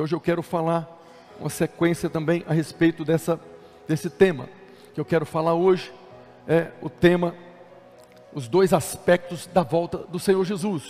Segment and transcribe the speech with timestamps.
[0.00, 0.88] Hoje eu quero falar
[1.38, 3.38] uma sequência também a respeito dessa,
[3.86, 4.48] desse tema.
[4.94, 5.92] Que eu quero falar hoje
[6.48, 7.34] é o tema,
[8.32, 10.84] os dois aspectos da volta do Senhor Jesus.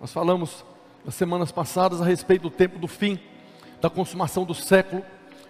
[0.00, 0.64] Nós falamos
[1.04, 3.18] nas semanas passadas a respeito do tempo do fim,
[3.80, 5.02] da consumação do século,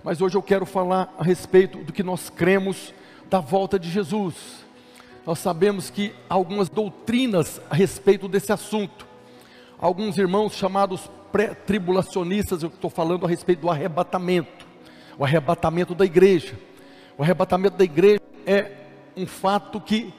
[0.02, 2.92] mas hoje eu quero falar a respeito do que nós cremos
[3.28, 4.64] da volta de Jesus
[5.26, 9.06] nós sabemos que há algumas doutrinas a respeito desse assunto.
[9.84, 14.66] Alguns irmãos chamados pré-tribulacionistas, eu estou falando a respeito do arrebatamento,
[15.18, 16.58] o arrebatamento da igreja.
[17.18, 18.72] O arrebatamento da igreja é
[19.14, 20.10] um fato que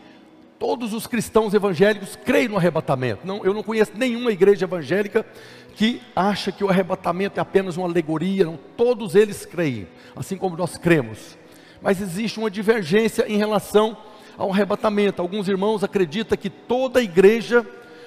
[0.59, 3.25] todos os cristãos evangélicos creem no arrebatamento.
[3.25, 5.25] Não, eu não conheço nenhuma igreja evangélica
[5.73, 8.45] que acha que o arrebatamento é apenas uma alegoria.
[8.45, 11.35] Não, todos eles creem, assim como nós cremos.
[11.81, 13.97] Mas existe uma divergência em relação
[14.37, 15.23] ao arrebatamento.
[15.23, 17.65] Alguns irmãos acreditam que toda a igreja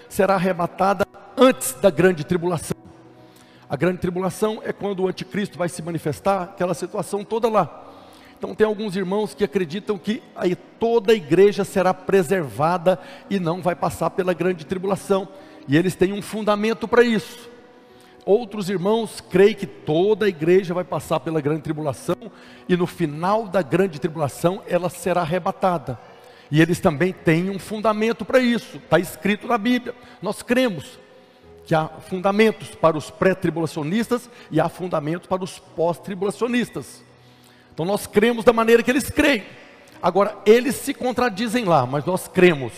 [0.09, 1.08] será arrebatada
[1.39, 2.77] antes da grande tribulação.
[3.71, 7.85] A grande tribulação é quando o anticristo vai se manifestar, aquela situação toda lá.
[8.37, 13.61] Então tem alguns irmãos que acreditam que aí toda a igreja será preservada e não
[13.61, 15.29] vai passar pela grande tribulação.
[15.67, 17.49] E eles têm um fundamento para isso.
[18.25, 22.17] Outros irmãos creem que toda a igreja vai passar pela grande tribulação
[22.69, 25.99] e no final da grande tribulação ela será arrebatada.
[26.51, 29.95] E eles também têm um fundamento para isso, está escrito na Bíblia.
[30.23, 30.99] Nós cremos
[31.69, 37.05] que há fundamentos para os pré-tribulacionistas e há fundamentos para os pós-tribulacionistas.
[37.75, 39.45] Então nós cremos da maneira que eles creem.
[40.03, 42.73] Agora, eles se contradizem lá, mas nós cremos.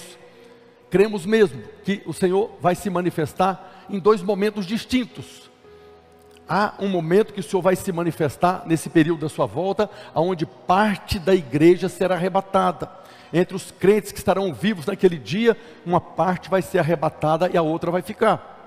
[0.91, 5.49] Cremos mesmo que o Senhor vai se manifestar em dois momentos distintos.
[6.49, 10.45] Há um momento que o Senhor vai se manifestar nesse período da sua volta, aonde
[10.45, 12.91] parte da igreja será arrebatada
[13.33, 17.63] entre os crentes que estarão vivos naquele dia, uma parte vai ser arrebatada e a
[17.63, 18.60] outra vai ficar.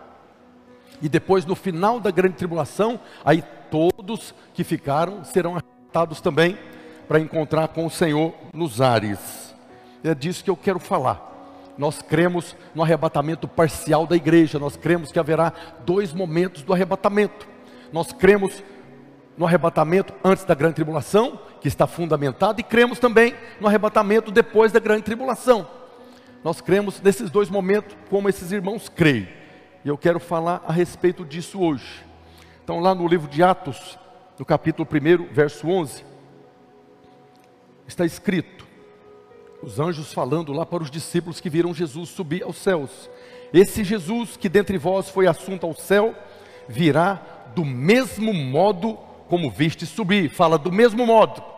[1.04, 6.58] E depois, no final da grande tribulação, aí todos que ficaram serão arrebatados também
[7.10, 9.54] para encontrar com o Senhor nos ares.
[10.02, 11.74] É disso que eu quero falar.
[11.78, 15.52] Nós cremos no arrebatamento parcial da igreja, nós cremos que haverá
[15.86, 17.50] dois momentos do arrebatamento.
[17.92, 18.64] Nós cremos
[19.38, 24.72] no arrebatamento antes da grande tribulação, que está fundamentado, e cremos também no arrebatamento depois
[24.72, 25.68] da grande tribulação.
[26.46, 29.43] Nós cremos nesses dois momentos como esses irmãos creem.
[29.84, 32.06] E eu quero falar a respeito disso hoje.
[32.64, 34.00] Então, lá no livro de Atos,
[34.40, 36.06] no capítulo 1, verso 11,
[37.86, 38.66] está escrito:
[39.62, 43.10] os anjos falando lá para os discípulos que viram Jesus subir aos céus.
[43.54, 46.16] Esse Jesus que dentre vós foi assunto ao céu,
[46.68, 47.22] virá
[47.54, 51.53] do mesmo modo como viste subir, fala do mesmo modo.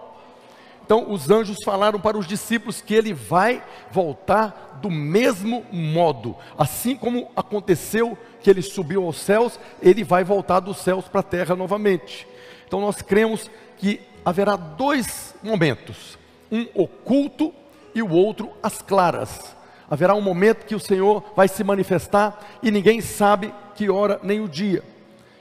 [0.85, 6.95] Então os anjos falaram para os discípulos que ele vai voltar do mesmo modo, assim
[6.95, 11.55] como aconteceu que ele subiu aos céus, ele vai voltar dos céus para a terra
[11.55, 12.27] novamente.
[12.67, 16.19] Então nós cremos que haverá dois momentos,
[16.51, 17.51] um oculto
[17.95, 19.55] e o outro às claras.
[19.89, 24.39] Haverá um momento que o Senhor vai se manifestar e ninguém sabe que hora nem
[24.39, 24.83] o dia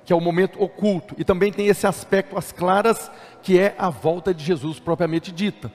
[0.04, 3.10] que é o momento oculto, e também tem esse aspecto às claras,
[3.42, 5.72] que é a volta de Jesus propriamente dita.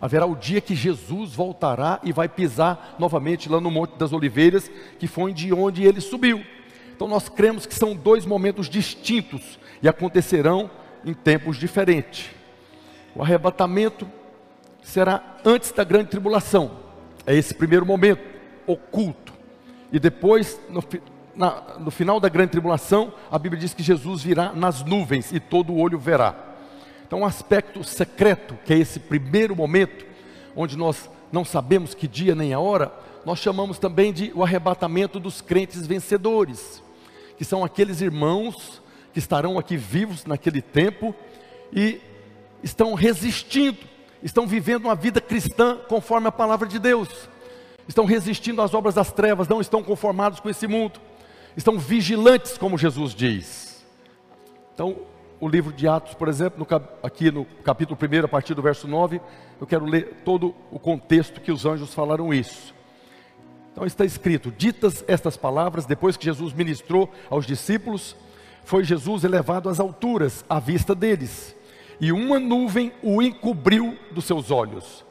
[0.00, 4.70] Haverá o dia que Jesus voltará e vai pisar novamente lá no Monte das Oliveiras,
[4.98, 6.42] que foi de onde ele subiu.
[6.94, 10.70] Então nós cremos que são dois momentos distintos e acontecerão
[11.04, 12.30] em tempos diferentes.
[13.14, 14.06] O arrebatamento
[14.82, 16.72] será antes da grande tribulação,
[17.26, 18.22] é esse primeiro momento
[18.66, 19.32] oculto,
[19.92, 20.82] e depois, no,
[21.40, 25.40] na, no final da grande tribulação, a Bíblia diz que Jesus virá nas nuvens e
[25.40, 26.34] todo olho verá.
[27.06, 30.04] Então, um aspecto secreto, que é esse primeiro momento,
[30.54, 32.92] onde nós não sabemos que dia nem a hora,
[33.24, 36.82] nós chamamos também de o arrebatamento dos crentes vencedores,
[37.38, 41.14] que são aqueles irmãos que estarão aqui vivos naquele tempo
[41.72, 42.02] e
[42.62, 43.78] estão resistindo,
[44.22, 47.08] estão vivendo uma vida cristã conforme a palavra de Deus,
[47.88, 51.00] estão resistindo às obras das trevas, não estão conformados com esse mundo
[51.60, 53.84] estão vigilantes, como Jesus diz.
[54.74, 54.96] Então,
[55.38, 58.88] o livro de Atos, por exemplo, no, aqui no capítulo 1, a partir do verso
[58.88, 59.20] 9,
[59.60, 62.74] eu quero ler todo o contexto que os anjos falaram isso.
[63.72, 68.16] Então está escrito: Ditas estas palavras, depois que Jesus ministrou aos discípulos,
[68.64, 71.54] foi Jesus elevado às alturas, à vista deles,
[72.00, 75.04] e uma nuvem o encobriu dos seus olhos.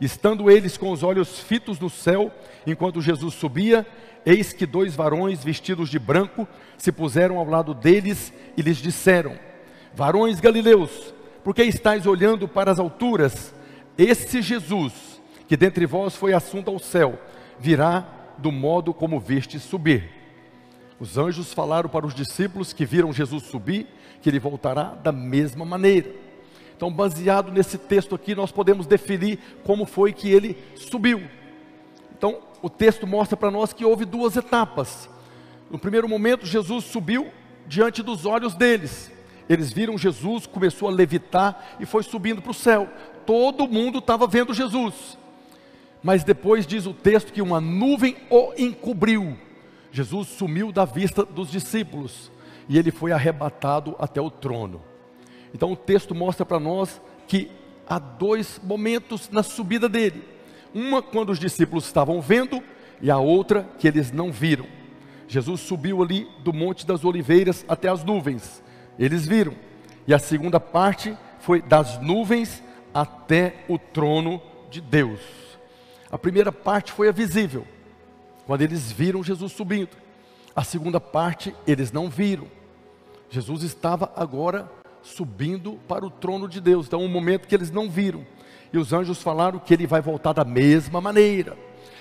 [0.00, 2.32] Estando eles com os olhos fitos no céu,
[2.66, 3.86] enquanto Jesus subia,
[4.24, 9.38] Eis que dois varões vestidos de branco se puseram ao lado deles e lhes disseram:
[9.94, 13.54] Varões galileus, por que estáis olhando para as alturas?
[13.96, 17.18] Esse Jesus, que dentre vós foi assunto ao céu,
[17.58, 18.06] virá
[18.36, 20.10] do modo como viste subir.
[20.98, 23.86] Os anjos falaram para os discípulos que viram Jesus subir,
[24.20, 26.10] que ele voltará da mesma maneira.
[26.80, 31.20] Então, baseado nesse texto aqui, nós podemos definir como foi que ele subiu.
[32.16, 35.06] Então, o texto mostra para nós que houve duas etapas.
[35.70, 37.30] No primeiro momento, Jesus subiu
[37.66, 39.12] diante dos olhos deles.
[39.46, 42.88] Eles viram Jesus, começou a levitar e foi subindo para o céu.
[43.26, 45.18] Todo mundo estava vendo Jesus.
[46.02, 49.36] Mas depois diz o texto que uma nuvem o encobriu.
[49.92, 52.32] Jesus sumiu da vista dos discípulos
[52.70, 54.88] e ele foi arrebatado até o trono.
[55.54, 57.50] Então o texto mostra para nós que
[57.86, 60.22] há dois momentos na subida dele.
[60.74, 62.62] Uma quando os discípulos estavam vendo
[63.00, 64.66] e a outra que eles não viram.
[65.26, 68.62] Jesus subiu ali do Monte das Oliveiras até as nuvens.
[68.98, 69.54] Eles viram.
[70.06, 72.62] E a segunda parte foi das nuvens
[72.92, 75.20] até o trono de Deus.
[76.10, 77.64] A primeira parte foi a visível,
[78.46, 79.96] quando eles viram Jesus subindo.
[80.54, 82.48] A segunda parte eles não viram.
[83.28, 84.68] Jesus estava agora
[85.02, 86.86] subindo para o trono de Deus.
[86.86, 88.24] Então, um momento que eles não viram.
[88.72, 91.56] E os anjos falaram que ele vai voltar da mesma maneira.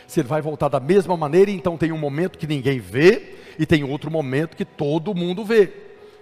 [0.07, 3.66] Se ele vai voltar da mesma maneira, então tem um momento que ninguém vê e
[3.66, 5.72] tem outro momento que todo mundo vê.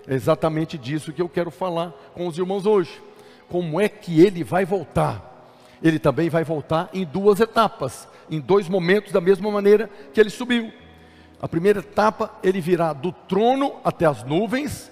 [0.08, 3.02] É exatamente disso que eu quero falar com os irmãos hoje.
[3.50, 5.52] Como é que ele vai voltar?
[5.82, 10.30] Ele também vai voltar em duas etapas, em dois momentos da mesma maneira que ele
[10.30, 10.72] subiu.
[11.42, 14.92] A primeira etapa, ele virá do trono até as nuvens,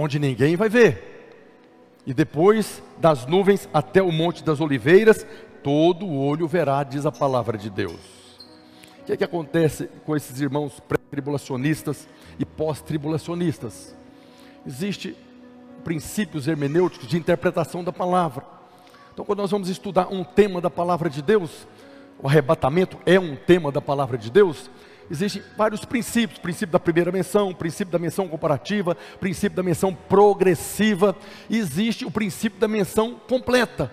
[0.00, 1.04] onde ninguém vai ver.
[2.06, 5.26] E depois das nuvens até o monte das oliveiras,
[5.62, 8.18] todo olho verá, diz a palavra de Deus
[9.08, 12.06] que é que acontece com esses irmãos pré-tribulacionistas
[12.38, 13.96] e pós-tribulacionistas?
[14.66, 15.16] Existem
[15.82, 18.44] princípios hermenêuticos de interpretação da palavra.
[19.14, 21.66] Então, quando nós vamos estudar um tema da palavra de Deus,
[22.22, 24.70] o arrebatamento é um tema da palavra de Deus,
[25.10, 31.16] existem vários princípios: princípio da primeira menção, princípio da menção comparativa, princípio da menção progressiva,
[31.50, 33.90] existe o princípio da menção completa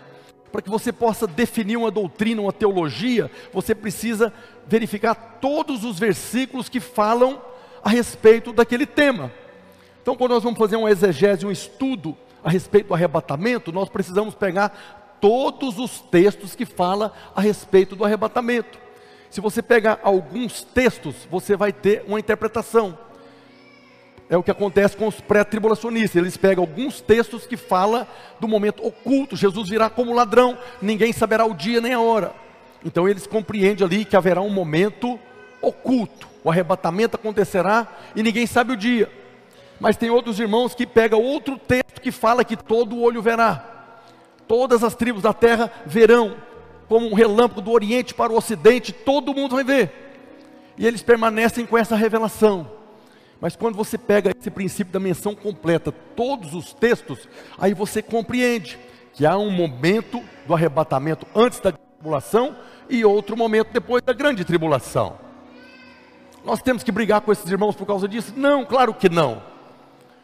[0.55, 4.31] para que você possa definir uma doutrina, uma teologia, você precisa
[4.65, 7.41] verificar todos os versículos que falam
[7.83, 9.33] a respeito daquele tema.
[10.01, 14.33] Então, quando nós vamos fazer uma exegese, um estudo a respeito do arrebatamento, nós precisamos
[14.33, 18.84] pegar todos os textos que falam a respeito do arrebatamento.
[19.35, 22.97] Se você pegar alguns textos, você vai ter uma interpretação
[24.29, 26.15] é o que acontece com os pré-tribulacionistas.
[26.15, 28.07] Eles pegam alguns textos que falam
[28.39, 29.35] do momento oculto.
[29.35, 32.33] Jesus virá como ladrão, ninguém saberá o dia nem a hora.
[32.85, 35.19] Então eles compreendem ali que haverá um momento
[35.61, 36.29] oculto.
[36.41, 39.11] O arrebatamento acontecerá e ninguém sabe o dia.
[39.81, 43.65] Mas tem outros irmãos que pegam outro texto que fala que todo olho verá.
[44.47, 46.37] Todas as tribos da terra verão,
[46.87, 49.91] como um relâmpago do oriente para o ocidente, todo mundo vai ver.
[50.77, 52.69] E eles permanecem com essa revelação.
[53.39, 57.27] Mas quando você pega esse princípio da menção completa, todos os textos,
[57.57, 58.77] aí você compreende
[59.13, 62.55] que há um momento do arrebatamento antes da tribulação
[62.89, 65.17] e outro momento depois da grande tribulação.
[66.43, 68.33] Nós temos que brigar com esses irmãos por causa disso?
[68.35, 69.41] Não, claro que não.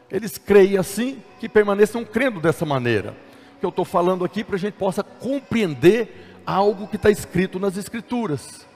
[0.10, 3.16] Eles creem assim, que permaneçam crendo dessa maneira.
[3.56, 7.60] O que eu estou falando aqui para a gente possa compreender algo que está escrito
[7.60, 8.68] nas Escrituras.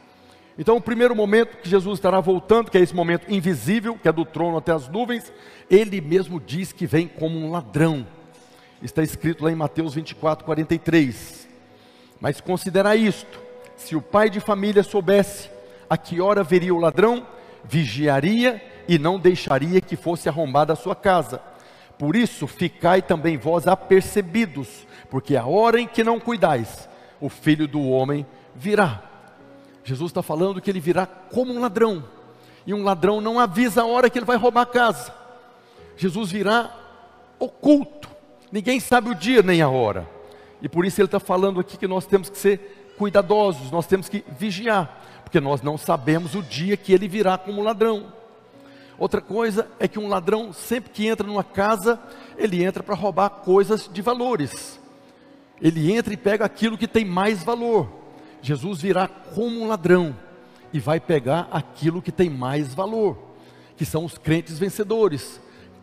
[0.57, 4.11] Então, o primeiro momento que Jesus estará voltando, que é esse momento invisível, que é
[4.11, 5.31] do trono até as nuvens,
[5.69, 8.07] ele mesmo diz que vem como um ladrão.
[8.81, 11.47] Está escrito lá em Mateus 24, 43.
[12.21, 13.39] Mas considera isto:
[13.75, 15.49] se o pai de família soubesse
[15.89, 17.27] a que hora veria o ladrão,
[17.63, 21.41] vigiaria e não deixaria que fosse arrombada a sua casa.
[21.97, 26.87] Por isso, ficai também vós apercebidos, porque a hora em que não cuidais,
[27.19, 29.01] o filho do homem virá.
[29.83, 32.03] Jesus está falando que ele virá como um ladrão,
[32.65, 35.13] e um ladrão não avisa a hora que ele vai roubar a casa.
[35.95, 36.73] Jesus virá
[37.39, 38.09] oculto,
[38.51, 40.09] ninguém sabe o dia nem a hora,
[40.61, 44.09] e por isso ele está falando aqui que nós temos que ser cuidadosos, nós temos
[44.09, 48.13] que vigiar, porque nós não sabemos o dia que ele virá como ladrão.
[48.97, 51.99] Outra coisa é que um ladrão, sempre que entra numa casa,
[52.37, 54.79] ele entra para roubar coisas de valores.
[55.61, 57.89] Ele entra e pega aquilo que tem mais valor.
[58.41, 60.15] Jesus virá como um ladrão
[60.71, 63.17] e vai pegar aquilo que tem mais valor,
[63.77, 65.39] que são os crentes vencedores.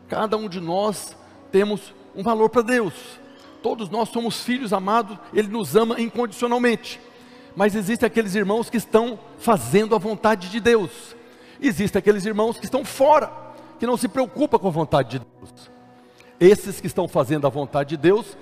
[0.09, 1.17] Cada um de nós
[1.50, 2.93] temos um valor para Deus.
[3.62, 7.00] Todos nós somos filhos amados, Ele nos ama incondicionalmente.
[7.55, 11.17] Mas existem aqueles irmãos que estão fazendo a vontade de Deus.
[11.61, 13.31] Existem aqueles irmãos que estão fora,
[13.79, 15.71] que não se preocupam com a vontade de Deus.
[16.41, 18.37] Esses que estão fazendo a vontade de Deus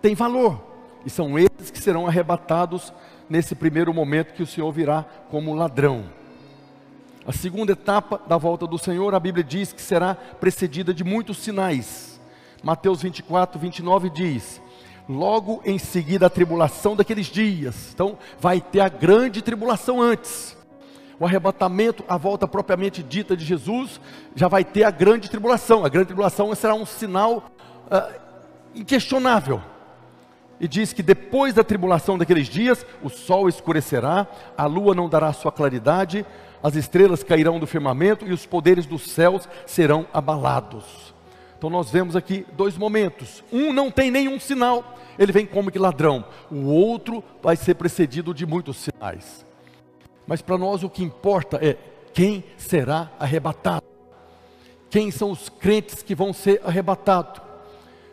[0.00, 0.69] têm valor,
[1.04, 2.92] e são esses que serão arrebatados
[3.28, 6.04] nesse primeiro momento que o Senhor virá como ladrão.
[7.26, 11.38] A segunda etapa da volta do Senhor, a Bíblia diz que será precedida de muitos
[11.38, 12.20] sinais.
[12.62, 14.60] Mateus 24, 29 diz:
[15.08, 17.92] Logo em seguida a tribulação daqueles dias.
[17.94, 20.56] Então, vai ter a grande tribulação antes.
[21.18, 24.00] O arrebatamento, a volta propriamente dita de Jesus,
[24.34, 25.84] já vai ter a grande tribulação.
[25.84, 27.50] A grande tribulação será um sinal
[27.86, 28.20] uh,
[28.74, 29.62] inquestionável.
[30.60, 34.26] E diz que depois da tribulação daqueles dias, o sol escurecerá,
[34.56, 36.26] a lua não dará sua claridade,
[36.62, 41.14] as estrelas cairão do firmamento e os poderes dos céus serão abalados.
[41.56, 43.42] Então nós vemos aqui dois momentos.
[43.50, 46.24] Um não tem nenhum sinal, ele vem como que ladrão.
[46.50, 49.46] O outro vai ser precedido de muitos sinais.
[50.26, 51.76] Mas para nós o que importa é
[52.12, 53.84] quem será arrebatado.
[54.90, 57.49] Quem são os crentes que vão ser arrebatados?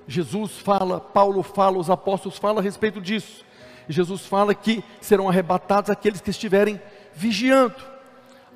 [0.07, 3.45] Jesus fala, Paulo fala, os apóstolos falam a respeito disso.
[3.89, 6.81] Jesus fala que serão arrebatados aqueles que estiverem
[7.13, 7.75] vigiando,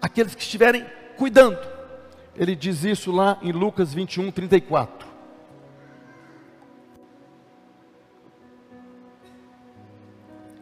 [0.01, 0.85] aqueles que estiverem
[1.17, 1.59] cuidando.
[2.35, 5.07] Ele diz isso lá em Lucas 21, 34.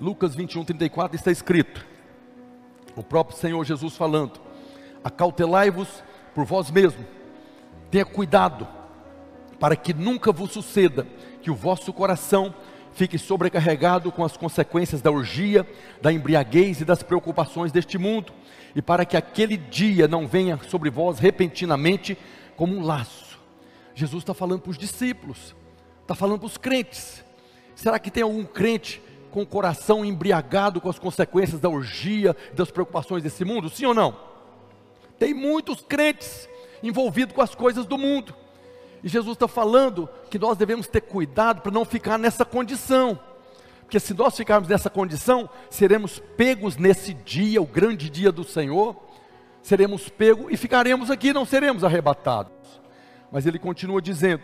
[0.01, 1.85] Lucas 21, 34 está escrito:
[2.95, 4.39] o próprio Senhor Jesus falando:
[5.03, 6.03] Acautelai-vos
[6.33, 7.05] por vós mesmos,
[7.91, 8.78] tenha cuidado
[9.59, 11.05] para que nunca vos suceda
[11.41, 12.53] que o vosso coração
[12.93, 15.67] fique sobrecarregado com as consequências da orgia,
[16.01, 18.33] da embriaguez e das preocupações deste mundo,
[18.75, 22.17] e para que aquele dia não venha sobre vós repentinamente
[22.55, 23.39] como um laço.
[23.95, 25.55] Jesus está falando para os discípulos,
[26.01, 27.23] está falando para os crentes.
[27.75, 29.01] Será que tem algum crente
[29.31, 33.69] com o coração embriagado com as consequências da orgia, das preocupações desse mundo?
[33.69, 34.17] Sim ou não?
[35.17, 36.49] Tem muitos crentes
[36.81, 38.33] envolvidos com as coisas do mundo.
[39.03, 43.19] E Jesus está falando que nós devemos ter cuidado para não ficar nessa condição.
[43.81, 48.95] Porque se nós ficarmos nessa condição, seremos pegos nesse dia, o grande dia do Senhor,
[49.63, 52.51] seremos pegos e ficaremos aqui, não seremos arrebatados.
[53.31, 54.43] Mas ele continua dizendo: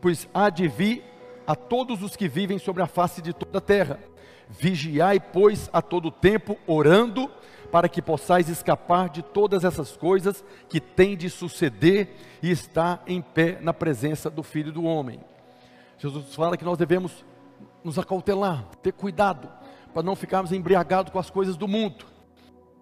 [0.00, 1.02] Pois há de vir
[1.46, 4.00] a todos os que vivem sobre a face de toda a terra,
[4.48, 7.30] vigiai, pois, a todo tempo, orando,
[7.76, 12.08] para que possais escapar de todas essas coisas que têm de suceder
[12.42, 15.20] e estar em pé na presença do Filho do Homem.
[15.98, 17.22] Jesus fala que nós devemos
[17.84, 19.50] nos acautelar, ter cuidado,
[19.92, 22.06] para não ficarmos embriagados com as coisas do mundo,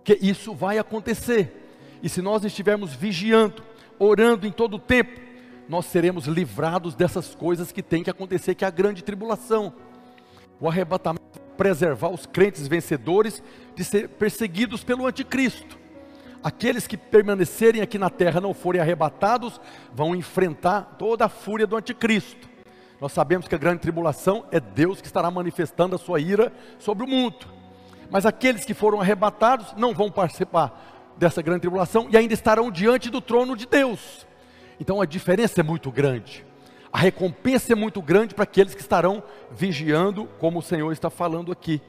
[0.05, 1.75] que isso vai acontecer.
[2.01, 3.65] E se nós estivermos vigiando,
[3.99, 5.21] orando em todo o tempo,
[5.69, 9.75] nós seremos livrados dessas coisas que tem que acontecer, que é a grande tribulação.
[10.61, 13.43] O arrebatamento preservar os crentes vencedores
[13.75, 15.79] de ser perseguidos pelo anticristo.
[16.43, 19.61] Aqueles que permanecerem aqui na terra não forem arrebatados,
[19.93, 22.49] vão enfrentar toda a fúria do anticristo.
[23.01, 27.05] Nós sabemos que a grande tribulação é Deus que estará manifestando a sua ira sobre
[27.05, 27.47] o mundo.
[28.11, 33.11] Mas aqueles que foram arrebatados não vão participar dessa grande tribulação e ainda estarão diante
[33.11, 34.27] do trono de Deus.
[34.79, 36.45] Então a diferença é muito grande.
[36.95, 39.21] A recompensa é muito grande para aqueles que estarão
[39.51, 41.83] vigiando, como o Senhor está falando aqui.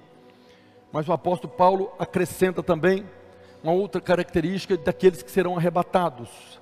[0.91, 3.05] Mas o apóstolo Paulo acrescenta também
[3.61, 6.59] uma outra característica daqueles que serão arrebatados.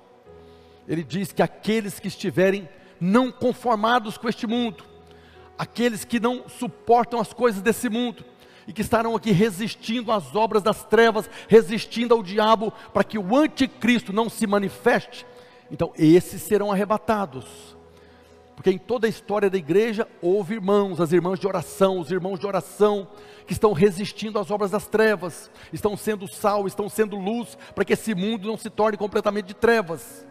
[0.86, 2.68] Ele diz que aqueles que estiverem
[3.00, 4.84] não conformados com este mundo,
[5.56, 8.26] aqueles que não suportam as coisas desse mundo,
[8.68, 13.34] e que estarão aqui resistindo às obras das trevas, resistindo ao diabo, para que o
[13.34, 15.24] anticristo não se manifeste,
[15.70, 17.74] então esses serão arrebatados.
[18.54, 22.38] Porque em toda a história da igreja houve irmãos, as irmãs de oração, os irmãos
[22.38, 23.08] de oração,
[23.46, 27.92] que estão resistindo às obras das trevas, estão sendo sal, estão sendo luz, para que
[27.92, 30.26] esse mundo não se torne completamente de trevas.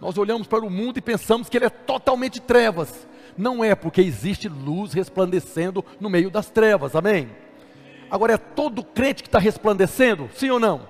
[0.00, 3.06] Nós olhamos para o mundo e pensamos que ele é totalmente trevas.
[3.36, 7.28] Não é, porque existe luz resplandecendo no meio das trevas, amém?
[8.10, 10.88] Agora é todo crente que está resplandecendo, sim ou não?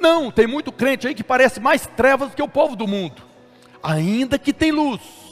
[0.00, 3.22] Não, tem muito crente aí que parece mais trevas do que o povo do mundo,
[3.82, 5.23] ainda que tem luz.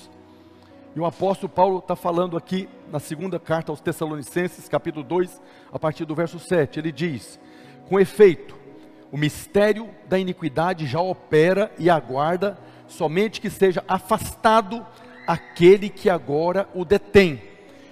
[0.94, 5.40] E o apóstolo Paulo está falando aqui na segunda carta aos Tessalonicenses, capítulo 2,
[5.72, 6.78] a partir do verso 7.
[6.78, 7.40] Ele diz:
[7.88, 8.54] Com efeito,
[9.11, 14.87] o mistério da iniquidade já opera e aguarda somente que seja afastado
[15.26, 17.40] aquele que agora o detém.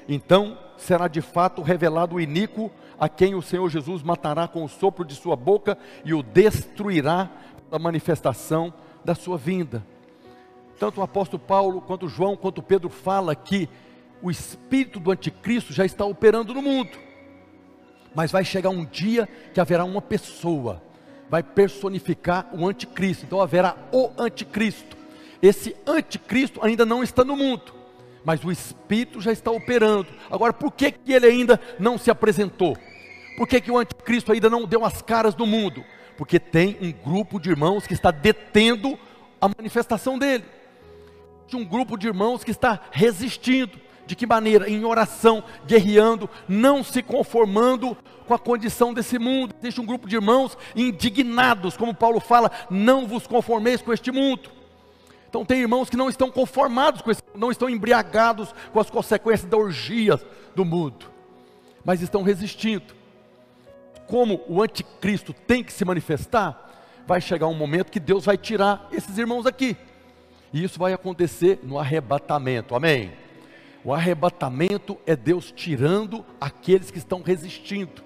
[0.07, 4.69] Então será de fato revelado o iníquo, a quem o Senhor Jesus matará com o
[4.69, 7.31] sopro de sua boca e o destruirá
[7.71, 8.71] pela manifestação
[9.03, 9.83] da sua vinda
[10.81, 13.69] tanto o apóstolo Paulo, quanto João, quanto Pedro fala que
[14.23, 16.99] o espírito do anticristo já está operando no mundo.
[18.15, 20.83] Mas vai chegar um dia que haverá uma pessoa,
[21.29, 23.27] vai personificar o anticristo.
[23.27, 24.97] Então haverá o anticristo.
[25.43, 27.75] Esse anticristo ainda não está no mundo,
[28.25, 30.09] mas o espírito já está operando.
[30.31, 32.75] Agora, por que, que ele ainda não se apresentou?
[33.37, 35.85] Por que, que o anticristo ainda não deu as caras no mundo?
[36.17, 38.99] Porque tem um grupo de irmãos que está detendo
[39.39, 40.45] a manifestação dele.
[41.51, 43.79] De um grupo de irmãos que está resistindo.
[44.07, 44.71] De que maneira?
[44.71, 49.55] Em oração, guerreando, não se conformando com a condição desse mundo.
[49.61, 54.51] Existe um grupo de irmãos indignados, como Paulo fala, não vos conformeis com este mundo.
[55.29, 59.49] Então tem irmãos que não estão conformados com esse, não estão embriagados com as consequências
[59.49, 60.21] da orgia
[60.57, 61.07] do mundo,
[61.85, 62.95] mas estão resistindo.
[64.09, 66.69] Como o anticristo tem que se manifestar,
[67.07, 69.77] vai chegar um momento que Deus vai tirar esses irmãos aqui.
[70.53, 72.75] E isso vai acontecer no arrebatamento.
[72.75, 73.13] Amém.
[73.85, 78.03] O arrebatamento é Deus tirando aqueles que estão resistindo.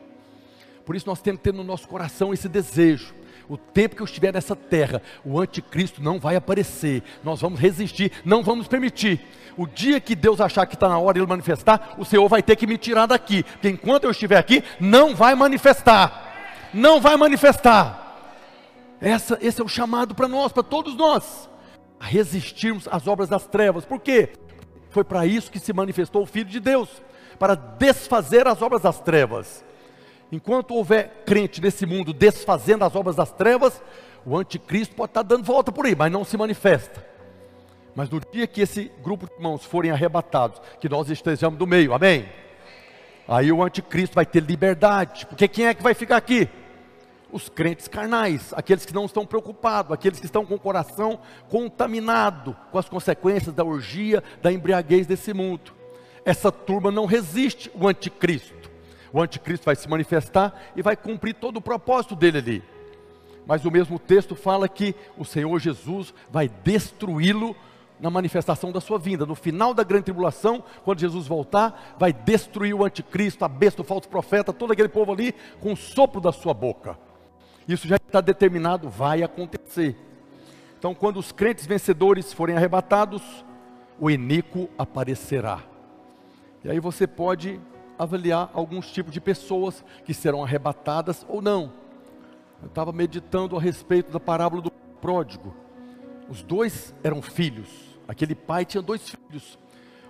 [0.85, 3.15] Por isso nós temos que ter no nosso coração esse desejo
[3.49, 7.03] o tempo que eu estiver nessa terra, o anticristo não vai aparecer.
[7.23, 9.21] Nós vamos resistir, não vamos permitir.
[9.57, 12.43] O dia que Deus achar que está na hora de ele manifestar, o Senhor vai
[12.43, 13.43] ter que me tirar daqui.
[13.43, 16.33] Porque enquanto eu estiver aqui, não vai manifestar.
[16.73, 18.01] Não vai manifestar.
[19.01, 21.49] Essa, esse é o chamado para nós, para todos nós.
[22.05, 23.87] A resistirmos às obras das trevas.
[23.87, 24.29] Por quê?
[24.91, 27.03] Foi para isso que se manifestou o Filho de Deus
[27.39, 29.65] para desfazer as obras das trevas.
[30.31, 33.83] Enquanto houver crente nesse mundo desfazendo as obras das trevas,
[34.27, 37.03] o anticristo pode estar dando volta por aí, mas não se manifesta.
[37.95, 41.95] Mas no dia que esse grupo de irmãos forem arrebatados, que nós estejamos do meio,
[41.95, 42.29] amém?
[43.27, 46.51] Aí o anticristo vai ter liberdade, porque quem é que vai ficar aqui?
[47.35, 51.19] Os crentes carnais, aqueles que não estão preocupados, aqueles que estão com o coração
[51.51, 55.73] contaminado com as consequências da orgia, da embriaguez desse mundo.
[56.25, 58.65] Essa turma não resiste o anticristo
[59.15, 62.63] o anticristo vai se manifestar e vai cumprir todo o propósito dele ali.
[63.47, 67.55] Mas o mesmo texto fala que o Senhor Jesus vai destruí-lo
[68.01, 69.25] na manifestação da sua vinda.
[69.25, 73.85] No final da grande tribulação, quando Jesus voltar, vai destruir o anticristo, a besta, o
[73.85, 76.99] falso profeta, todo aquele povo ali, com o sopro da sua boca.
[77.67, 79.97] Isso já está determinado, vai acontecer.
[80.79, 83.23] Então, quando os crentes vencedores forem arrebatados,
[83.99, 85.63] o iníquo aparecerá.
[86.63, 87.61] E aí você pode
[87.99, 91.73] avaliar alguns tipos de pessoas que serão arrebatadas ou não.
[92.61, 95.55] Eu estava meditando a respeito da parábola do pródigo.
[96.29, 97.69] Os dois eram filhos.
[98.09, 99.59] Aquele pai tinha dois filhos.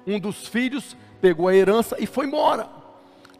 [0.07, 2.68] Um dos filhos pegou a herança e foi embora.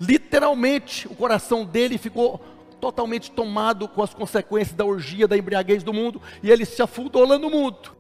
[0.01, 2.41] Literalmente, o coração dele ficou
[2.85, 7.27] totalmente tomado com as consequências da orgia, da embriaguez do mundo, e ele se afundou
[7.27, 7.97] lá no mundo.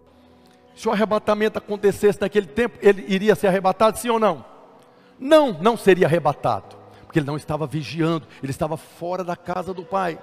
[0.76, 4.44] Se o arrebatamento acontecesse naquele tempo, ele iria ser arrebatado, sim ou não?
[5.18, 9.84] Não, não seria arrebatado, porque ele não estava vigiando, ele estava fora da casa do
[9.84, 10.18] pai.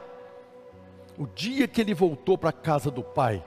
[1.18, 3.44] O dia que ele voltou para a casa do pai,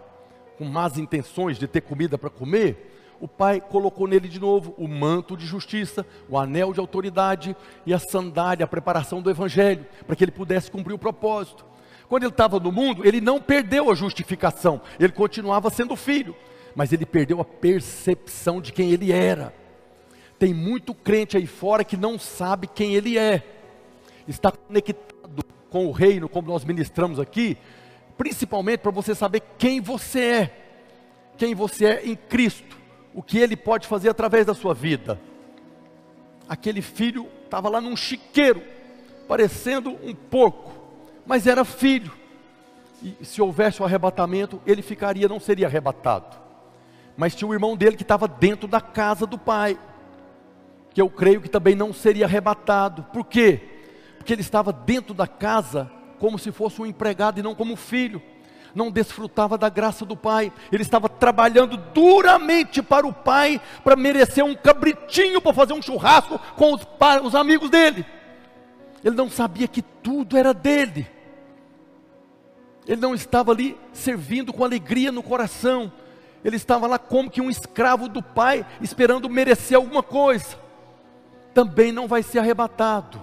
[0.59, 2.94] com más intenções de ter comida para comer,
[3.25, 7.57] o pai colocou nele de novo o manto de justiça, o anel de autoridade
[7.87, 11.65] e a sandália, a preparação do evangelho, para que ele pudesse cumprir o propósito.
[12.07, 16.37] Quando ele estava no mundo, ele não perdeu a justificação, ele continuava sendo filho,
[16.77, 19.55] mas ele perdeu a percepção de quem ele era.
[20.39, 23.43] Tem muito crente aí fora que não sabe quem ele é,
[24.29, 27.57] está conectado com o reino, como nós ministramos aqui,
[28.19, 30.59] principalmente para você saber quem você é,
[31.39, 32.84] quem você é em Cristo,
[33.15, 35.19] o que ele pode fazer através da sua vida.
[36.49, 38.63] Aquele filho estava lá num chiqueiro,
[39.29, 40.73] parecendo um porco,
[41.25, 42.13] mas era filho.
[43.01, 46.37] E se houvesse o arrebatamento, ele ficaria, não seria arrebatado.
[47.17, 49.79] Mas tinha o irmão dele que estava dentro da casa do pai
[50.95, 53.03] que eu creio que também não seria arrebatado.
[53.13, 53.61] Por quê?
[54.17, 58.23] Porque ele estava dentro da casa como se fosse um empregado e não como filho.
[58.75, 60.53] Não desfrutava da graça do pai.
[60.73, 66.39] Ele estava trabalhando duramente para o pai para merecer um cabritinho para fazer um churrasco
[66.57, 66.87] com os,
[67.23, 68.05] os amigos dele.
[69.05, 71.07] Ele não sabia que tudo era dele.
[72.87, 75.93] Ele não estava ali servindo com alegria no coração.
[76.45, 80.65] Ele estava lá como que um escravo do pai, esperando merecer alguma coisa
[81.55, 83.23] também não vai ser arrebatado.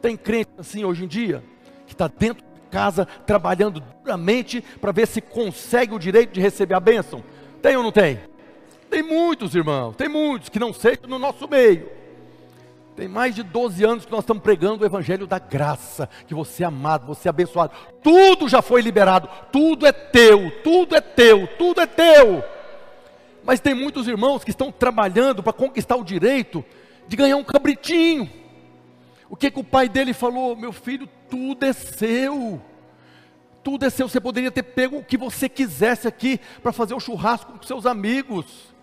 [0.00, 1.44] Tem crente assim hoje em dia,
[1.86, 6.74] que está dentro de casa, trabalhando duramente para ver se consegue o direito de receber
[6.74, 7.22] a bênção.
[7.62, 8.20] Tem ou não tem?
[8.90, 11.88] Tem muitos irmãos, tem muitos que não sejam no nosso meio.
[12.96, 16.62] Tem mais de 12 anos que nós estamos pregando o Evangelho da graça, que você
[16.62, 21.46] é amado, você é abençoado, tudo já foi liberado, tudo é teu, tudo é teu,
[21.58, 22.42] tudo é teu.
[23.44, 26.64] Mas tem muitos irmãos que estão trabalhando para conquistar o direito
[27.06, 28.30] de ganhar um cabritinho.
[29.28, 30.56] O que, que o pai dele falou?
[30.56, 32.60] Meu filho, tudo é seu.
[33.62, 34.08] Tudo é seu.
[34.08, 37.62] Você poderia ter pego o que você quisesse aqui para fazer o um churrasco com
[37.62, 38.74] seus amigos.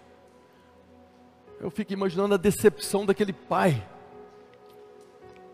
[1.60, 3.82] Eu fico imaginando a decepção daquele pai.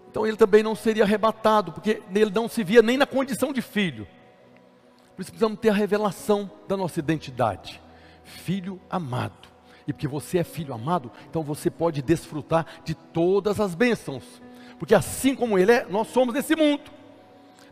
[0.09, 3.61] Então ele também não seria arrebatado, porque ele não se via nem na condição de
[3.61, 4.07] filho.
[5.15, 7.79] precisamos ter a revelação da nossa identidade.
[8.23, 9.47] Filho amado.
[9.85, 14.23] E porque você é filho amado, então você pode desfrutar de todas as bênçãos.
[14.79, 16.89] Porque assim como Ele é, nós somos desse mundo.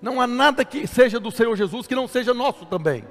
[0.01, 3.03] Não há nada que seja do Senhor Jesus que não seja nosso também.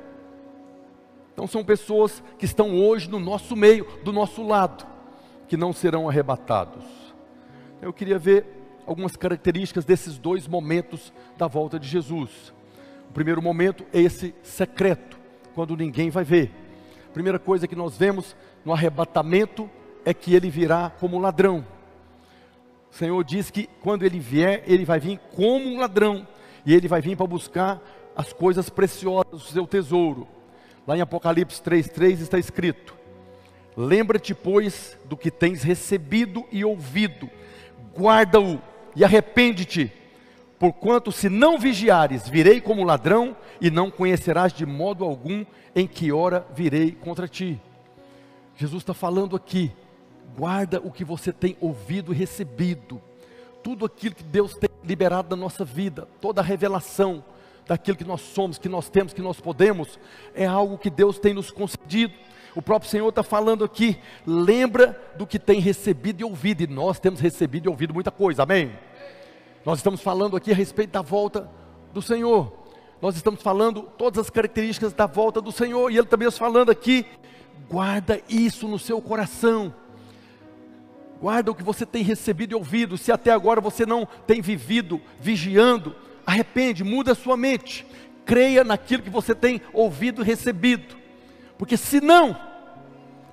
[1.32, 4.86] Então são pessoas que estão hoje no nosso meio, do nosso lado,
[5.48, 6.84] que não serão arrebatados.
[7.82, 8.46] Eu queria ver
[8.86, 12.54] algumas características desses dois momentos da volta de Jesus.
[13.10, 15.18] O primeiro momento é esse secreto,
[15.54, 16.50] quando ninguém vai ver.
[17.08, 19.68] A primeira coisa que nós vemos no arrebatamento
[20.04, 21.64] é que ele virá como ladrão.
[22.90, 26.26] O Senhor diz que quando ele vier, ele vai vir como um ladrão,
[26.64, 27.80] e ele vai vir para buscar
[28.16, 30.26] as coisas preciosas do seu tesouro.
[30.86, 32.94] Lá em Apocalipse 3,3 está escrito:
[33.76, 37.28] Lembra-te, pois, do que tens recebido e ouvido,
[37.94, 38.60] guarda-o
[38.94, 39.92] e arrepende-te,
[40.58, 45.44] porquanto se não vigiares, virei como ladrão e não conhecerás de modo algum
[45.74, 47.60] em que hora virei contra ti.
[48.56, 49.70] Jesus está falando aqui,
[50.36, 53.00] guarda o que você tem ouvido e recebido,
[53.62, 57.24] tudo aquilo que Deus tem liberado da nossa vida, toda a revelação
[57.66, 59.98] daquilo que nós somos, que nós temos, que nós podemos,
[60.34, 62.14] é algo que Deus tem nos concedido.
[62.54, 67.00] O próprio Senhor está falando aqui, lembra do que tem recebido e ouvido, e nós
[67.00, 68.72] temos recebido e ouvido muita coisa, amém?
[69.64, 71.50] Nós estamos falando aqui a respeito da volta
[71.92, 72.52] do Senhor,
[73.02, 76.70] nós estamos falando todas as características da volta do Senhor, e Ele também está falando
[76.70, 77.04] aqui
[77.68, 79.74] guarda isso no seu coração.
[81.20, 82.98] Guarda o que você tem recebido e ouvido.
[82.98, 85.94] Se até agora você não tem vivido vigiando,
[86.26, 87.86] arrepende, muda a sua mente.
[88.24, 90.96] Creia naquilo que você tem ouvido e recebido.
[91.56, 92.36] Porque senão,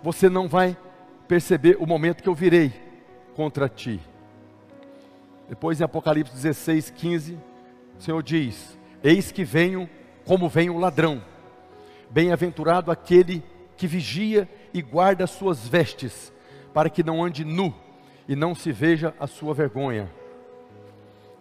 [0.02, 0.78] você não vai
[1.28, 2.72] perceber o momento que eu virei
[3.36, 4.00] contra ti.
[5.50, 7.38] Depois em Apocalipse 16, 15,
[8.00, 9.90] o Senhor diz: Eis que venho
[10.26, 11.22] como vem o ladrão.
[12.10, 13.44] Bem-aventurado aquele
[13.76, 16.32] que vigia e guarda as suas vestes,
[16.74, 17.74] para que não ande nu
[18.28, 20.12] e não se veja a sua vergonha.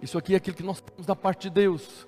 [0.00, 2.06] Isso aqui é aquilo que nós temos da parte de Deus.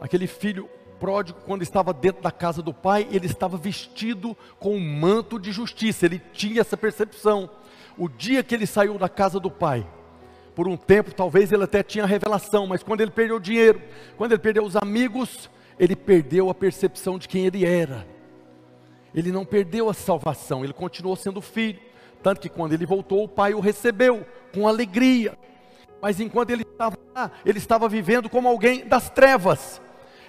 [0.00, 0.68] Aquele filho
[0.98, 5.50] pródigo, quando estava dentro da casa do pai, ele estava vestido com um manto de
[5.50, 7.48] justiça, ele tinha essa percepção.
[7.96, 9.86] O dia que ele saiu da casa do pai,
[10.54, 13.80] por um tempo, talvez ele até tinha revelação, mas quando ele perdeu o dinheiro,
[14.16, 18.06] quando ele perdeu os amigos, ele perdeu a percepção de quem ele era.
[19.14, 21.80] Ele não perdeu a salvação, ele continuou sendo filho.
[22.22, 25.38] Tanto que quando ele voltou, o pai o recebeu com alegria.
[26.00, 29.80] Mas enquanto ele estava lá, ele estava vivendo como alguém das trevas.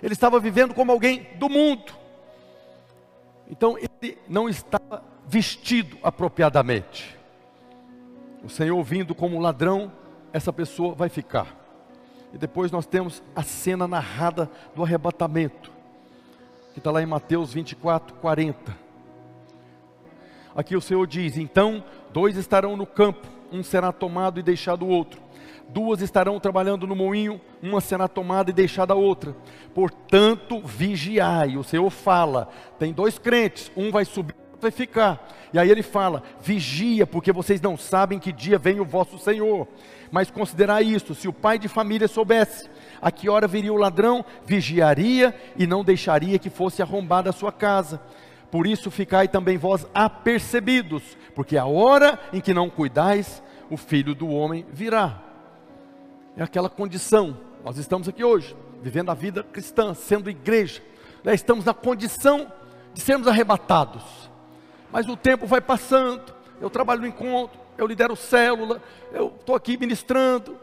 [0.02, 1.94] Ele estava vivendo como alguém do mundo.
[3.50, 7.18] Então ele não estava vestido apropriadamente.
[8.44, 9.92] O Senhor vindo como ladrão,
[10.34, 11.56] essa pessoa vai ficar.
[12.34, 15.72] E depois nós temos a cena narrada do arrebatamento
[16.74, 18.91] que está lá em Mateus 24, 40.
[20.56, 24.90] Aqui o Senhor diz: Então, dois estarão no campo, um será tomado e deixado o
[24.90, 25.22] outro.
[25.70, 29.34] Duas estarão trabalhando no moinho, uma será tomada e deixada a outra.
[29.74, 31.56] Portanto, vigiai.
[31.56, 35.28] O Senhor fala: tem dois crentes, um vai subir, outro vai ficar.
[35.54, 39.68] E aí ele fala: vigia, porque vocês não sabem que dia vem o vosso Senhor.
[40.12, 42.70] Mas considerai isto: se o pai de família soubesse
[43.02, 47.52] a que hora viria o ladrão, vigiaria e não deixaria que fosse arrombada a sua
[47.52, 48.02] casa.
[48.52, 54.14] Por isso ficai também vós apercebidos, porque a hora em que não cuidais, o filho
[54.14, 55.22] do homem virá.
[56.36, 57.38] É aquela condição.
[57.64, 60.82] Nós estamos aqui hoje, vivendo a vida cristã, sendo igreja.
[61.24, 61.34] Né?
[61.34, 62.52] Estamos na condição
[62.94, 64.04] de sermos arrebatados.
[64.92, 66.34] Mas o tempo vai passando.
[66.60, 68.82] Eu trabalho no encontro, eu lidero célula,
[69.14, 70.56] eu estou aqui ministrando,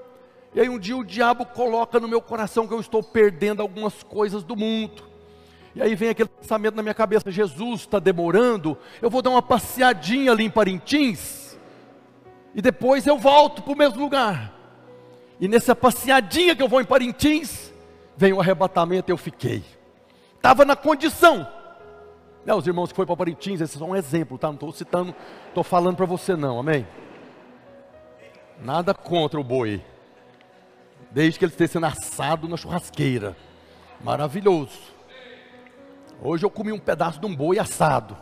[0.54, 4.02] e aí um dia o diabo coloca no meu coração que eu estou perdendo algumas
[4.02, 5.07] coisas do mundo.
[5.78, 9.40] E aí vem aquele pensamento na minha cabeça: Jesus está demorando, eu vou dar uma
[9.40, 11.56] passeadinha ali em Parintins,
[12.52, 14.52] e depois eu volto para o mesmo lugar.
[15.40, 17.72] E nessa passeadinha que eu vou em Parintins,
[18.16, 19.62] vem o arrebatamento e eu fiquei.
[20.34, 21.46] Estava na condição.
[22.44, 24.48] Né, os irmãos que foram para Parintins, esse é só um exemplo, tá?
[24.48, 25.14] Não estou citando,
[25.46, 26.84] estou falando para você não, amém?
[28.60, 29.80] Nada contra o boi
[31.12, 33.36] desde que ele esteja sendo assado na churrasqueira.
[34.02, 34.97] Maravilhoso.
[36.20, 38.16] Hoje eu comi um pedaço de um boi assado,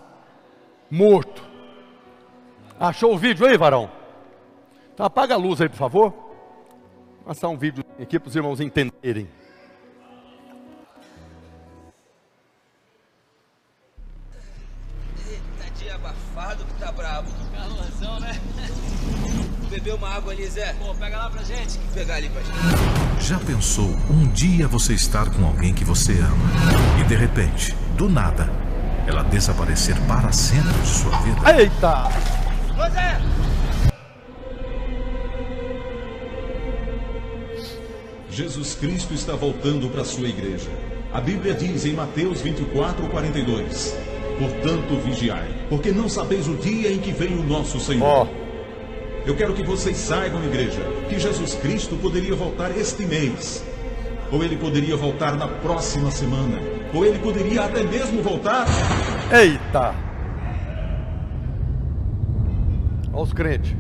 [0.90, 1.42] morto.
[2.78, 3.90] Achou o vídeo aí, varão?
[4.92, 6.10] Então apaga a luz aí, por favor.
[6.10, 9.26] Vou passar um vídeo aqui para os irmãos entenderem.
[15.26, 17.30] Eita, dia abafado que tá bravo.
[17.54, 18.32] Calorzão, né?
[19.76, 20.74] Beber uma água ali, Zé?
[20.78, 21.78] Pô, pega lá pra gente.
[21.78, 22.54] Vou pegar ali, pastor.
[23.20, 28.08] Já pensou um dia você estar com alguém que você ama e de repente, do
[28.08, 28.50] nada,
[29.06, 31.58] ela desaparecer para sempre de sua vida?
[31.58, 32.08] Eita!
[32.74, 33.20] Ô, Zé!
[38.30, 40.70] Jesus Cristo está voltando para a sua igreja.
[41.12, 43.94] A Bíblia diz em Mateus 24, 42:
[44.38, 48.04] Portanto, vigiai, porque não sabeis o dia em que vem o nosso Senhor.
[48.04, 48.45] Ó,
[49.26, 53.64] Eu quero que vocês saibam, igreja, que Jesus Cristo poderia voltar este mês,
[54.30, 56.60] ou ele poderia voltar na próxima semana,
[56.94, 58.66] ou ele poderia até mesmo voltar.
[59.32, 59.96] eita!
[63.12, 63.74] Olha os crentes.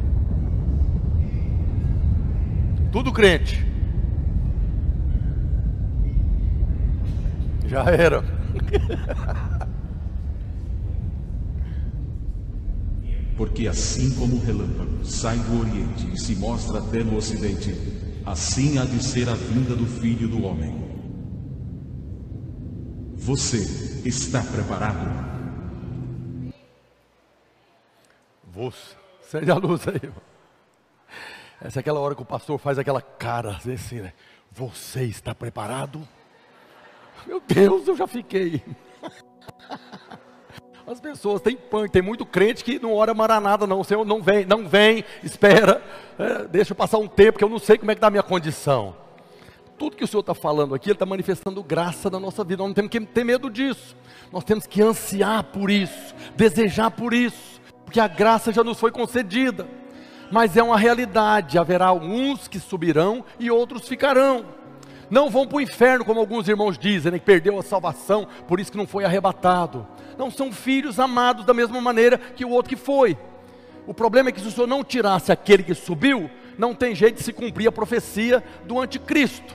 [2.90, 3.64] Tudo crente.
[7.66, 8.24] Já era.
[13.36, 17.74] Porque assim como o relâmpago sai do Oriente e se mostra até no Ocidente,
[18.24, 20.74] assim há de ser a vinda do Filho do Homem.
[23.16, 23.58] Você
[24.08, 25.26] está preparado?
[28.44, 28.96] Você.
[29.26, 30.12] Acende a luz aí.
[31.60, 34.12] Essa é aquela hora que o pastor faz aquela cara assim, né?
[34.52, 36.06] Você está preparado?
[37.26, 38.62] Meu Deus, eu já fiquei.
[40.86, 43.80] As pessoas têm pânico, tem muito crente que não ora maranada, não.
[43.80, 45.82] O Senhor não vem, não vem, espera,
[46.16, 48.10] é, deixa eu passar um tempo, que eu não sei como é que está a
[48.10, 48.94] minha condição.
[49.76, 52.62] Tudo que o Senhor está falando aqui, Ele está manifestando graça na nossa vida.
[52.62, 53.96] Nós não temos que ter medo disso.
[54.32, 58.92] Nós temos que ansiar por isso, desejar por isso, porque a graça já nos foi
[58.92, 59.66] concedida.
[60.30, 64.44] Mas é uma realidade, haverá uns que subirão e outros ficarão.
[65.10, 68.58] Não vão para o inferno, como alguns irmãos dizem, né, que perdeu a salvação, por
[68.58, 69.86] isso que não foi arrebatado.
[70.18, 73.16] Não são filhos amados da mesma maneira que o outro que foi.
[73.86, 77.18] O problema é que se o Senhor não tirasse aquele que subiu, não tem jeito
[77.18, 79.54] de se cumprir a profecia do anticristo.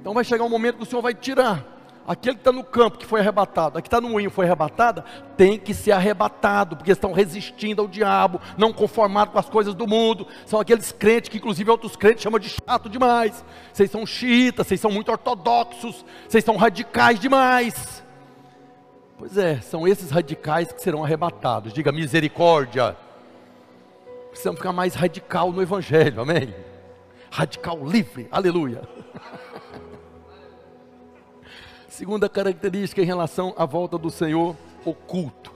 [0.00, 1.75] Então vai chegar um momento que o Senhor vai tirar.
[2.06, 5.02] Aquele que está no campo, que foi arrebatado, aquele que está no moinho, foi arrebatado,
[5.36, 9.88] tem que ser arrebatado, porque estão resistindo ao diabo, não conformados com as coisas do
[9.88, 10.26] mundo.
[10.44, 13.44] São aqueles crentes que, inclusive, outros crentes chamam de chato demais.
[13.72, 18.04] Vocês são xiitas, vocês são muito ortodoxos, vocês são radicais demais.
[19.18, 21.72] Pois é, são esses radicais que serão arrebatados.
[21.72, 22.96] Diga misericórdia.
[24.28, 26.54] Precisamos ficar mais radical no Evangelho, amém?
[27.30, 28.82] Radical livre, aleluia.
[31.96, 34.54] Segunda característica em relação à volta do Senhor,
[34.84, 35.50] oculto.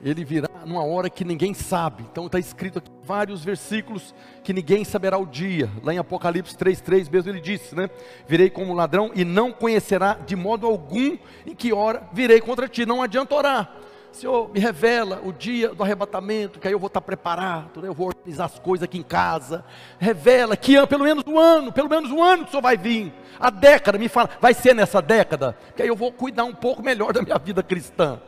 [0.00, 2.04] Ele virá numa hora que ninguém sabe.
[2.12, 5.68] Então está escrito aqui vários versículos que ninguém saberá o dia.
[5.82, 7.90] Lá em Apocalipse 3:3 mesmo ele disse, né?
[8.28, 12.86] Virei como ladrão e não conhecerá de modo algum em que hora virei contra ti.
[12.86, 13.74] Não adianta orar.
[14.16, 17.88] Senhor, me revela o dia do arrebatamento, que aí eu vou estar preparado, né?
[17.88, 19.62] eu vou organizar as coisas aqui em casa.
[19.98, 23.12] Revela que pelo menos um ano, pelo menos um ano que o Senhor vai vir.
[23.38, 25.54] A década, me fala, vai ser nessa década?
[25.76, 28.18] Que aí eu vou cuidar um pouco melhor da minha vida cristã.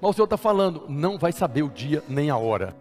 [0.00, 2.74] Mas o Senhor está falando, não vai saber o dia nem a hora.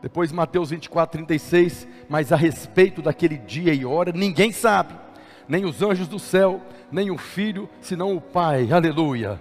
[0.00, 4.94] Depois Mateus 24, 36, mas a respeito daquele dia e hora, ninguém sabe,
[5.48, 6.60] nem os anjos do céu,
[6.92, 9.40] nem o filho, senão o Pai, aleluia.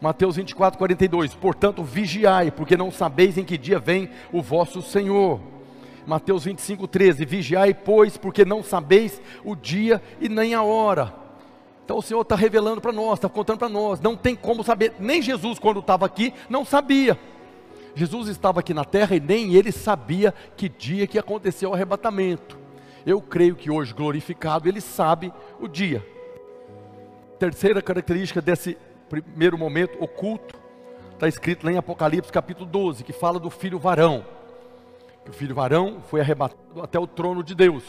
[0.00, 5.40] Mateus 24, 42, portanto vigiai, porque não sabeis em que dia vem o vosso Senhor.
[6.06, 11.14] Mateus 25, 13, vigiai, pois, porque não sabeis o dia e nem a hora.
[11.84, 14.00] Então o Senhor está revelando para nós, está contando para nós.
[14.00, 17.18] Não tem como saber, nem Jesus, quando estava aqui, não sabia.
[17.94, 22.58] Jesus estava aqui na terra e nem ele sabia que dia que aconteceu o arrebatamento.
[23.06, 26.04] Eu creio que hoje, glorificado, ele sabe o dia.
[27.38, 28.76] Terceira característica desse
[29.22, 30.58] primeiro momento oculto,
[31.12, 34.24] está escrito lá em Apocalipse capítulo 12, que fala do filho varão.
[35.28, 37.82] O filho varão foi arrebatado até o trono de Deus.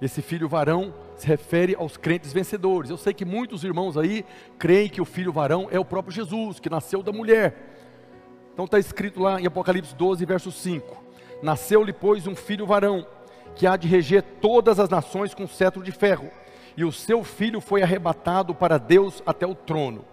[0.00, 2.90] Esse filho varão se refere aos crentes vencedores.
[2.90, 4.24] Eu sei que muitos irmãos aí
[4.58, 7.74] creem que o filho varão é o próprio Jesus, que nasceu da mulher.
[8.52, 11.02] Então está escrito lá em Apocalipse 12, verso 5:
[11.42, 13.06] Nasceu-lhe, pois, um filho varão,
[13.56, 16.30] que há de reger todas as nações com cetro de ferro,
[16.76, 20.04] e o seu filho foi arrebatado para Deus até o trono.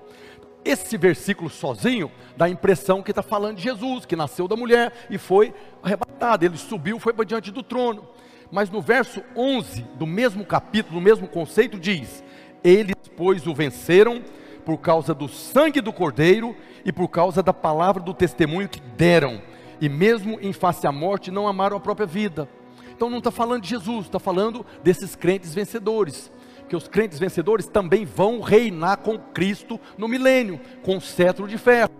[0.65, 4.91] Esse versículo sozinho dá a impressão que está falando de Jesus, que nasceu da mulher
[5.11, 6.43] e foi arrebatado.
[6.43, 8.07] Ele subiu, foi para diante do trono.
[8.51, 12.23] Mas no verso 11 do mesmo capítulo, no mesmo conceito, diz:
[12.63, 14.23] Eles, pois, o venceram
[14.65, 19.41] por causa do sangue do cordeiro e por causa da palavra do testemunho que deram,
[19.79, 22.49] e mesmo em face à morte não amaram a própria vida.
[22.95, 26.31] Então não está falando de Jesus, está falando desses crentes vencedores.
[26.67, 31.57] Que os crentes vencedores também vão reinar com Cristo no milênio, com o cetro de
[31.57, 31.91] ferro.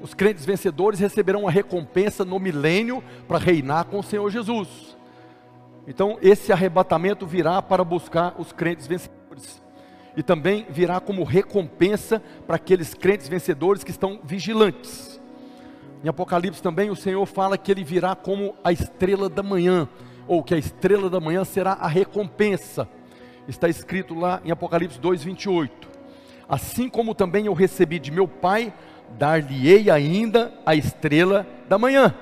[0.00, 4.96] os crentes vencedores receberão uma recompensa no milênio para reinar com o Senhor Jesus.
[5.86, 9.62] Então, esse arrebatamento virá para buscar os crentes vencedores.
[10.16, 15.20] E também virá como recompensa para aqueles crentes vencedores que estão vigilantes.
[16.04, 19.88] Em Apocalipse também o Senhor fala que ele virá como a estrela da manhã,
[20.26, 22.88] ou que a estrela da manhã será a recompensa.
[23.48, 25.88] Está escrito lá em Apocalipse 2:28.
[26.46, 28.72] Assim como também eu recebi de meu Pai,
[29.18, 32.14] dar-lhe-ei ainda a estrela da manhã.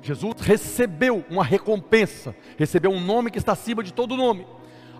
[0.00, 4.46] Jesus recebeu uma recompensa, recebeu um nome que está acima de todo nome.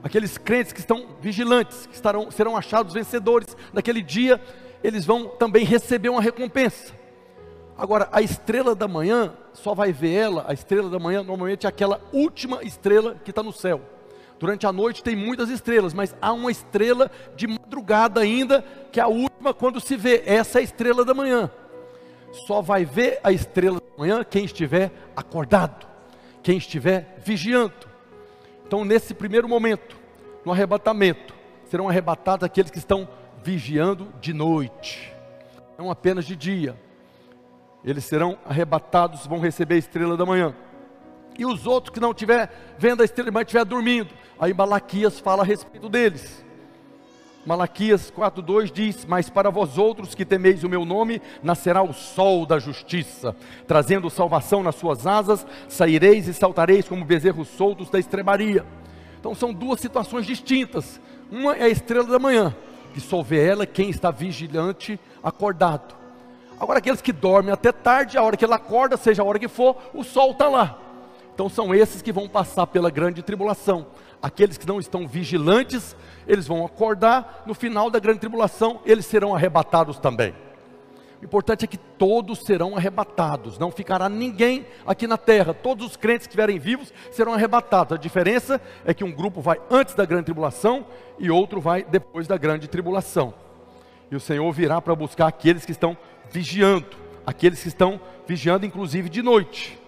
[0.03, 4.41] Aqueles crentes que estão vigilantes, que estarão, serão achados vencedores naquele dia,
[4.83, 6.93] eles vão também receber uma recompensa.
[7.77, 11.69] Agora, a estrela da manhã, só vai ver ela, a estrela da manhã normalmente é
[11.69, 13.94] aquela última estrela que está no céu.
[14.45, 19.03] Durante a noite tem muitas estrelas, mas há uma estrela de madrugada ainda, que é
[19.03, 21.51] a última quando se vê, essa é a estrela da manhã.
[22.47, 25.87] Só vai ver a estrela da manhã quem estiver acordado,
[26.43, 27.89] quem estiver vigiando.
[28.67, 29.97] Então, nesse primeiro momento,
[30.45, 31.35] no arrebatamento,
[31.71, 33.09] serão arrebatados aqueles que estão
[33.43, 35.11] vigiando de noite,
[35.79, 36.77] não apenas de dia
[37.83, 40.55] eles serão arrebatados, vão receber a estrela da manhã.
[41.39, 45.43] E os outros que não estiver vendo a estrela, mas estiver dormindo, aí Malaquias fala
[45.43, 46.45] a respeito deles.
[47.45, 52.47] Malaquias 4:2 diz: "Mas para vós outros que temeis o meu nome, nascerá o sol
[52.47, 58.65] da justiça, trazendo salvação nas suas asas, saireis e saltareis como bezerros soltos da estrebaria."
[59.21, 61.01] Então são duas situações distintas.
[61.31, 62.55] Uma é a estrela da manhã,
[62.95, 65.95] que só vê ela quem está vigilante, acordado.
[66.59, 69.49] Agora, aqueles que dormem até tarde, a hora que ele acorda, seja a hora que
[69.49, 70.79] for, o sol está lá.
[71.35, 73.87] Então, são esses que vão passar pela grande tribulação.
[74.23, 79.35] Aqueles que não estão vigilantes, eles vão acordar, no final da grande tribulação, eles serão
[79.35, 80.33] arrebatados também.
[81.21, 85.55] O importante é que todos serão arrebatados, não ficará ninguém aqui na terra.
[85.55, 87.97] Todos os crentes que estiverem vivos serão arrebatados.
[87.97, 90.87] A diferença é que um grupo vai antes da grande tribulação
[91.19, 93.33] e outro vai depois da grande tribulação.
[94.11, 95.97] E o Senhor virá para buscar aqueles que estão
[96.31, 96.87] vigiando,
[97.27, 99.84] aqueles que estão vigiando, inclusive de noite.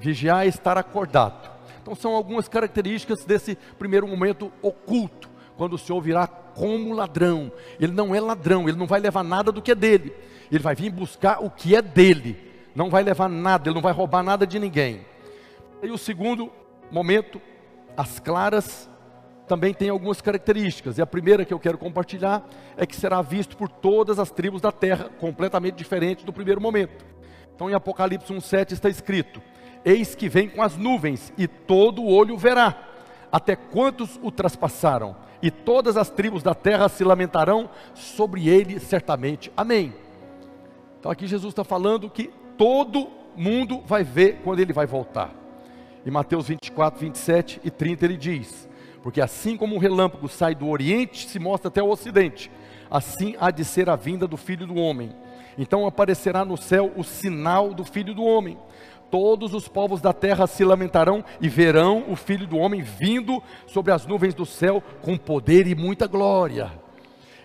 [0.00, 1.50] Vigiar é estar acordado.
[1.82, 7.52] Então, são algumas características desse primeiro momento oculto, quando o Senhor virá como ladrão.
[7.78, 10.12] Ele não é ladrão, ele não vai levar nada do que é dele,
[10.50, 12.36] ele vai vir buscar o que é dele,
[12.74, 15.04] não vai levar nada, ele não vai roubar nada de ninguém.
[15.82, 16.50] E o segundo
[16.90, 17.40] momento,
[17.96, 18.88] as claras
[19.46, 20.96] também tem algumas características.
[20.96, 24.60] E a primeira que eu quero compartilhar é que será visto por todas as tribos
[24.60, 27.04] da terra, completamente diferente do primeiro momento.
[27.54, 29.42] Então em Apocalipse 1:7 está escrito:
[29.84, 32.76] Eis que vem com as nuvens, e todo olho verá,
[33.32, 39.50] até quantos o traspassaram, e todas as tribos da terra se lamentarão sobre ele certamente.
[39.56, 39.94] Amém.
[40.98, 45.32] Então aqui Jesus está falando que todo mundo vai ver quando ele vai voltar.
[46.04, 48.68] Em Mateus 24, 27 e 30 ele diz:
[49.02, 52.50] porque assim como um relâmpago sai do oriente e se mostra até o ocidente,
[52.90, 55.10] assim há de ser a vinda do Filho do Homem.
[55.58, 58.58] Então aparecerá no céu o sinal do Filho do Homem.
[59.10, 63.92] Todos os povos da terra se lamentarão e verão o Filho do Homem vindo sobre
[63.92, 66.72] as nuvens do céu com poder e muita glória.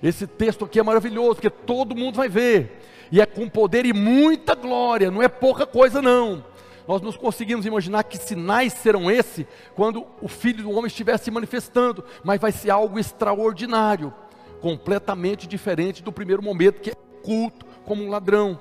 [0.04, 3.94] Esse texto aqui é maravilhoso, porque todo mundo vai ver, e é com poder e
[3.94, 6.44] muita glória, não é pouca coisa, não
[6.88, 11.32] nós não conseguimos imaginar que sinais serão esses quando o Filho do Homem estiver se
[11.32, 14.14] manifestando, mas vai ser algo extraordinário,
[14.62, 18.60] completamente diferente do primeiro momento, que é culto como um ladrão.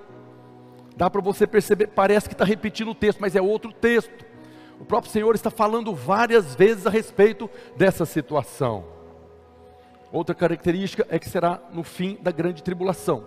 [0.97, 4.25] Dá para você perceber, parece que está repetindo o texto, mas é outro texto.
[4.81, 8.85] O próprio Senhor está falando várias vezes a respeito dessa situação.
[10.13, 13.25] Outra característica é que será no fim da grande tribulação.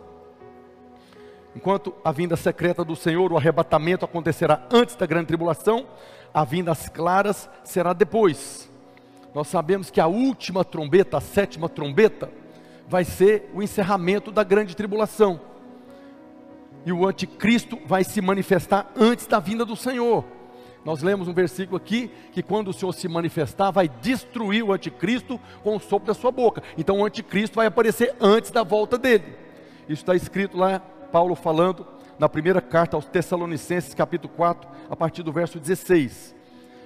[1.55, 5.87] Enquanto a vinda secreta do Senhor, o arrebatamento acontecerá antes da grande tribulação,
[6.33, 8.69] a vinda às claras será depois.
[9.33, 12.31] Nós sabemos que a última trombeta, a sétima trombeta,
[12.87, 15.41] vai ser o encerramento da grande tribulação.
[16.87, 20.23] E o anticristo vai se manifestar antes da vinda do Senhor.
[20.85, 25.37] Nós lemos um versículo aqui que quando o Senhor se manifestar, vai destruir o anticristo
[25.65, 26.63] com o sopro da sua boca.
[26.77, 29.35] Então o anticristo vai aparecer antes da volta dele.
[29.81, 30.79] Isso está escrito lá
[31.11, 31.85] Paulo falando
[32.17, 36.33] na primeira carta aos Tessalonicenses, capítulo 4, a partir do verso 16.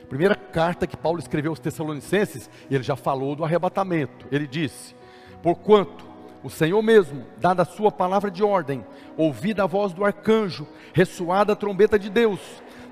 [0.09, 4.25] Primeira carta que Paulo escreveu aos Tessalonicenses, ele já falou do arrebatamento.
[4.31, 4.95] Ele disse:
[5.43, 6.10] Porquanto
[6.43, 8.85] o Senhor mesmo, dada a sua palavra de ordem,
[9.15, 12.39] ouvida a voz do arcanjo, ressoada a trombeta de Deus,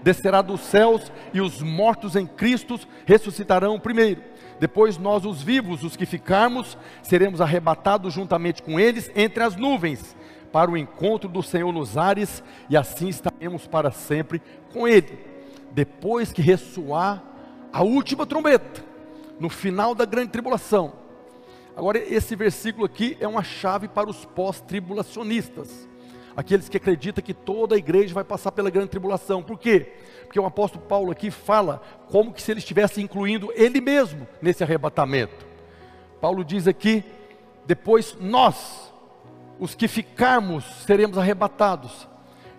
[0.03, 4.21] descerá dos céus e os mortos em Cristo ressuscitarão primeiro.
[4.59, 10.15] Depois nós, os vivos, os que ficarmos, seremos arrebatados juntamente com eles entre as nuvens
[10.51, 14.41] para o encontro do Senhor nos ares, e assim estaremos para sempre
[14.73, 15.19] com Ele.
[15.71, 17.23] Depois que ressoar
[17.71, 18.83] a última trombeta,
[19.39, 20.93] no final da grande tribulação.
[21.79, 25.87] Agora, esse versículo aqui é uma chave para os pós-tribulacionistas,
[26.35, 29.41] aqueles que acreditam que toda a igreja vai passar pela grande tribulação.
[29.41, 29.93] Por quê?
[30.25, 34.61] Porque o apóstolo Paulo aqui fala como que se ele estivesse incluindo ele mesmo nesse
[34.61, 35.47] arrebatamento.
[36.19, 37.01] Paulo diz aqui:
[37.65, 38.93] depois nós,
[39.57, 42.08] os que ficarmos, seremos arrebatados.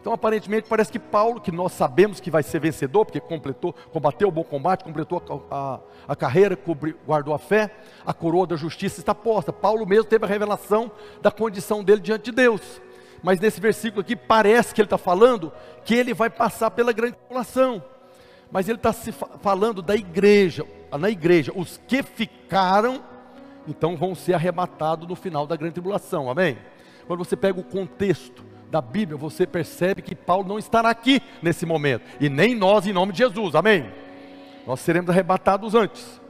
[0.01, 4.28] Então, aparentemente, parece que Paulo, que nós sabemos que vai ser vencedor, porque completou, combateu
[4.28, 6.59] o bom combate, completou a, a, a carreira,
[7.07, 7.70] guardou a fé,
[8.07, 9.53] a coroa da justiça está posta.
[9.53, 10.90] Paulo mesmo teve a revelação
[11.20, 12.80] da condição dele diante de Deus.
[13.22, 15.53] Mas nesse versículo aqui, parece que ele está falando
[15.84, 17.84] que ele vai passar pela grande tribulação.
[18.51, 20.64] Mas ele está se falando da igreja,
[20.98, 23.05] na igreja, os que ficaram,
[23.68, 26.57] então vão ser arrebatados no final da grande tribulação, amém?
[27.07, 31.66] Quando você pega o contexto, da Bíblia, você percebe que Paulo não estará aqui nesse
[31.66, 33.91] momento, e nem nós, em nome de Jesus, amém?
[34.66, 36.21] Nós seremos arrebatados antes.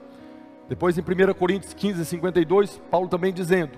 [0.69, 3.73] Depois, em 1 Coríntios 15, 52, Paulo também dizendo: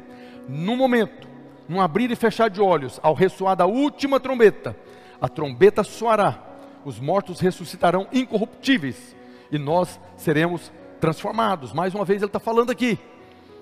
[0.48, 1.26] No momento,
[1.68, 4.76] num abrir e fechar de olhos, ao ressoar da última trombeta,
[5.20, 6.38] a trombeta soará,
[6.84, 9.16] os mortos ressuscitarão incorruptíveis,
[9.50, 11.72] e nós seremos transformados.
[11.72, 12.98] Mais uma vez, ele está falando aqui.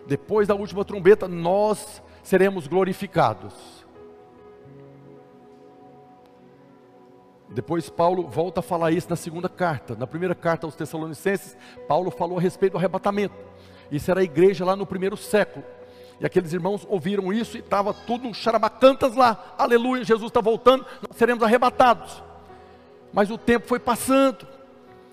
[0.07, 3.80] Depois da última trombeta, nós seremos glorificados.
[7.51, 9.97] Depois Paulo volta a falar isso na segunda carta.
[9.97, 11.57] Na primeira carta aos Tessalonicenses,
[11.89, 13.35] Paulo falou a respeito do arrebatamento.
[13.91, 15.65] Isso era a igreja lá no primeiro século.
[16.21, 19.55] E aqueles irmãos ouviram isso e estava tudo charabacantas lá.
[19.59, 22.23] Aleluia, Jesus está voltando, nós seremos arrebatados.
[23.13, 24.47] Mas o tempo foi passando.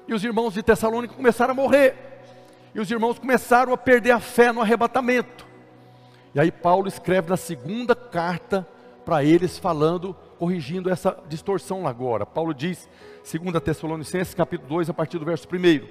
[0.08, 1.96] E os irmãos de Tessalônica começaram a morrer.
[2.76, 5.48] E os irmãos começaram a perder a fé no arrebatamento.
[6.36, 8.68] E aí Paulo escreve na segunda carta
[9.08, 12.26] para eles falando corrigindo essa distorção lá agora.
[12.26, 12.89] Paulo diz,
[13.24, 15.88] 2 Tessalonicenses capítulo 2, a partir do verso 1.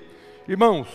[0.46, 0.86] Irmãos,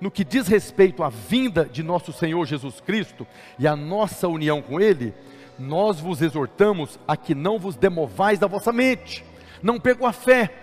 [0.00, 3.26] no que diz respeito à vinda de nosso Senhor Jesus Cristo
[3.58, 5.12] e à nossa união com Ele,
[5.58, 9.22] nós vos exortamos a que não vos demovais da vossa mente,
[9.62, 10.54] não pegou a fé,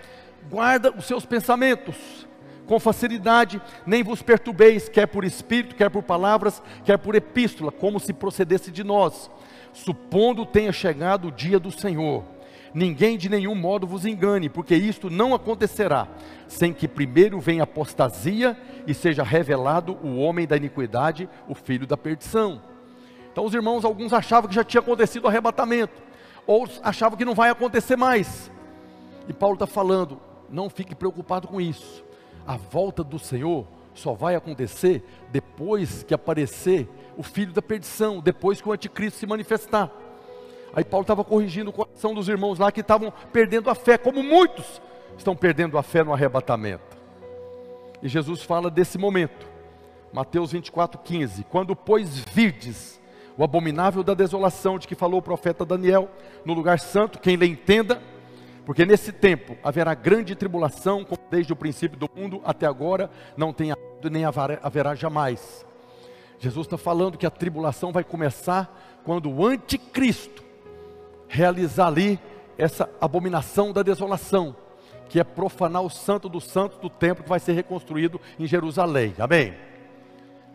[0.50, 1.94] guarda os seus pensamentos,
[2.66, 8.00] com facilidade, nem vos perturbeis, quer por espírito, quer por palavras, quer por epístola, como
[8.00, 9.30] se procedesse de nós
[9.72, 12.24] supondo tenha chegado o dia do Senhor.
[12.72, 16.06] Ninguém de nenhum modo vos engane, porque isto não acontecerá,
[16.46, 18.56] sem que primeiro venha apostasia
[18.86, 22.62] e seja revelado o homem da iniquidade, o filho da perdição.
[23.32, 26.00] Então os irmãos, alguns achavam que já tinha acontecido o arrebatamento,
[26.46, 28.50] outros achavam que não vai acontecer mais.
[29.28, 32.04] E Paulo está falando, não fique preocupado com isso.
[32.46, 38.60] A volta do Senhor só vai acontecer depois que aparecer o filho da perdição, depois
[38.60, 39.90] que o anticristo se manifestar.
[40.72, 44.22] Aí Paulo estava corrigindo o coração dos irmãos lá que estavam perdendo a fé, como
[44.22, 44.80] muitos
[45.16, 46.96] estão perdendo a fé no arrebatamento.
[48.02, 49.46] E Jesus fala desse momento,
[50.12, 53.00] Mateus 24, 15: Quando, pois, virdes
[53.36, 56.10] o abominável da desolação de que falou o profeta Daniel
[56.44, 58.00] no lugar santo, quem lhe entenda,
[58.66, 63.52] porque nesse tempo haverá grande tribulação, como desde o princípio do mundo até agora não
[63.52, 65.66] tem havido nem haverá jamais.
[66.40, 68.74] Jesus está falando que a tribulação vai começar
[69.04, 70.42] quando o anticristo
[71.28, 72.18] realizar ali
[72.56, 74.56] essa abominação da desolação,
[75.10, 79.14] que é profanar o santo dos santos do templo que vai ser reconstruído em Jerusalém.
[79.18, 79.54] Amém?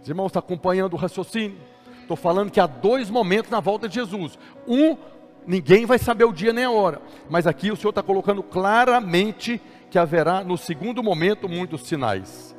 [0.02, 1.58] Os irmãos estão acompanhando o raciocínio?
[2.02, 4.40] Estou falando que há dois momentos na volta de Jesus.
[4.68, 4.98] Um
[5.46, 7.00] ninguém vai saber o dia nem a hora.
[7.30, 9.62] Mas aqui o Senhor está colocando claramente
[9.92, 12.55] que haverá no segundo momento muitos sinais.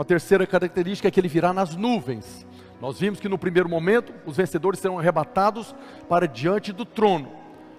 [0.00, 2.46] Uma terceira característica é que ele virá nas nuvens.
[2.80, 5.74] Nós vimos que no primeiro momento os vencedores serão arrebatados
[6.08, 7.30] para diante do trono.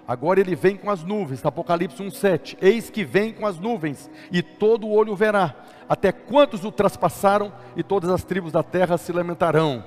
[0.07, 2.59] Agora ele vem com as nuvens, Apocalipse 1,7.
[2.61, 5.55] Eis que vem com as nuvens, e todo o olho verá,
[5.89, 9.83] até quantos o traspassaram, e todas as tribos da terra se lamentarão.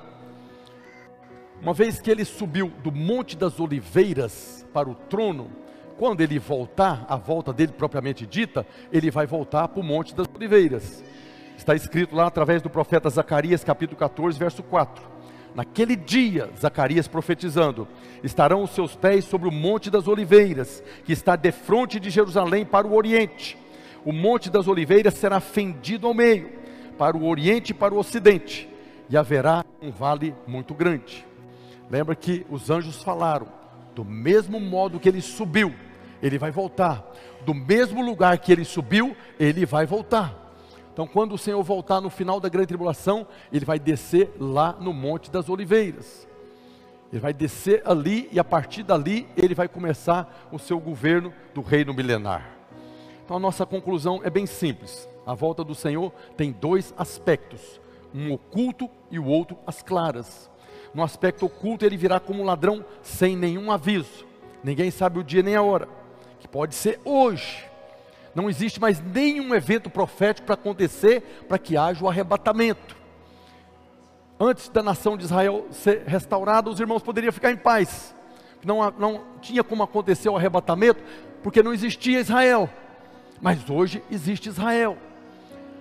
[1.63, 5.53] Uma vez que ele subiu do Monte das Oliveiras para o trono,
[5.97, 10.27] quando ele voltar, a volta dele propriamente dita, ele vai voltar para o Monte das
[10.35, 11.05] Oliveiras.
[11.57, 15.15] Está escrito lá através do profeta Zacarias, capítulo 14, verso 4.
[15.55, 17.87] Naquele dia, Zacarias profetizando,
[18.25, 22.87] estarão os seus pés sobre o Monte das Oliveiras, que está defronte de Jerusalém para
[22.87, 23.57] o oriente.
[24.05, 26.51] O Monte das Oliveiras será fendido ao meio,
[26.99, 28.69] para o oriente e para o ocidente,
[29.09, 31.25] e haverá um vale muito grande.
[31.89, 33.47] Lembra que os anjos falaram:
[33.95, 35.73] do mesmo modo que ele subiu,
[36.21, 37.05] ele vai voltar.
[37.47, 40.44] Do mesmo lugar que ele subiu, ele vai voltar.
[40.95, 44.93] Então, quando o Senhor voltar no final da grande tribulação, ele vai descer lá no
[44.93, 46.25] Monte das Oliveiras.
[47.13, 51.63] Ele vai descer ali e a partir dali ele vai começar o seu governo do
[51.63, 52.49] reino milenar.
[53.25, 55.09] Então a nossa conclusão é bem simples.
[55.27, 57.81] A volta do Senhor tem dois aspectos,
[58.15, 60.49] um oculto e o outro às claras.
[60.95, 64.25] No aspecto oculto ele virá como um ladrão sem nenhum aviso.
[64.63, 65.89] Ninguém sabe o dia nem a hora,
[66.39, 67.74] que pode ser hoje.
[68.35, 73.05] Não existe mais nenhum evento profético para acontecer para que haja o arrebatamento
[74.39, 78.15] antes da nação de Israel ser restaurada, os irmãos poderiam ficar em paz.
[78.65, 81.03] Não, não tinha como acontecer o arrebatamento,
[81.43, 82.69] porque não existia Israel.
[83.41, 84.97] Mas hoje existe Israel.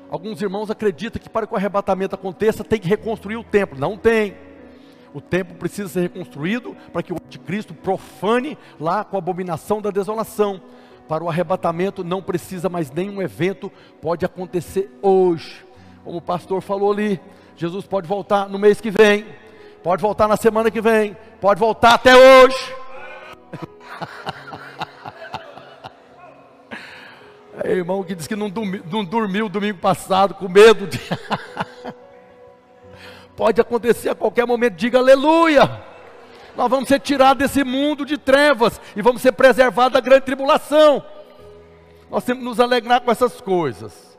[0.09, 3.79] Alguns irmãos acreditam que para que o arrebatamento aconteça, tem que reconstruir o templo.
[3.79, 4.35] Não tem.
[5.13, 9.91] O templo precisa ser reconstruído para que o anticristo profane lá com a abominação da
[9.91, 10.61] desolação.
[11.07, 15.65] Para o arrebatamento não precisa mais nenhum evento, pode acontecer hoje.
[16.03, 17.19] Como o pastor falou ali,
[17.55, 19.25] Jesus pode voltar no mês que vem,
[19.83, 22.75] pode voltar na semana que vem, pode voltar até hoje.
[27.63, 30.99] É, irmão que disse que não, dormi, não dormiu domingo passado com medo de.
[33.37, 35.92] pode acontecer a qualquer momento, diga aleluia.
[36.55, 41.03] Nós vamos ser tirados desse mundo de trevas e vamos ser preservados da grande tribulação.
[42.09, 44.17] Nós temos que nos alegrar com essas coisas.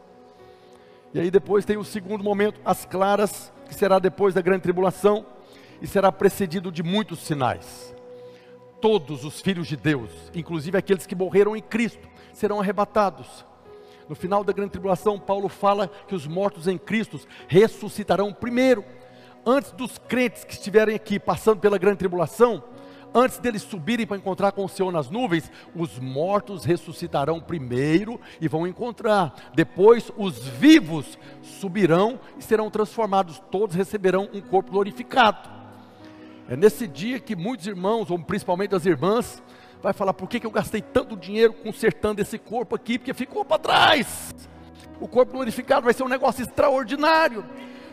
[1.12, 5.24] E aí depois tem o segundo momento, as claras, que será depois da grande tribulação
[5.80, 7.94] e será precedido de muitos sinais.
[8.80, 13.44] Todos os filhos de Deus, inclusive aqueles que morreram em Cristo, serão arrebatados.
[14.08, 18.84] No final da grande tribulação, Paulo fala que os mortos em Cristo ressuscitarão primeiro.
[19.46, 22.64] Antes dos crentes que estiverem aqui passando pela grande tribulação,
[23.14, 28.48] antes deles subirem para encontrar com o Senhor nas nuvens, os mortos ressuscitarão primeiro e
[28.48, 29.34] vão encontrar.
[29.54, 33.38] Depois, os vivos subirão e serão transformados.
[33.50, 35.50] Todos receberão um corpo glorificado.
[36.48, 39.42] É nesse dia que muitos irmãos, ou principalmente as irmãs,
[39.82, 42.98] vai falar: por que, que eu gastei tanto dinheiro consertando esse corpo aqui?
[42.98, 44.34] Porque ficou para trás.
[45.00, 47.44] O corpo glorificado vai ser um negócio extraordinário.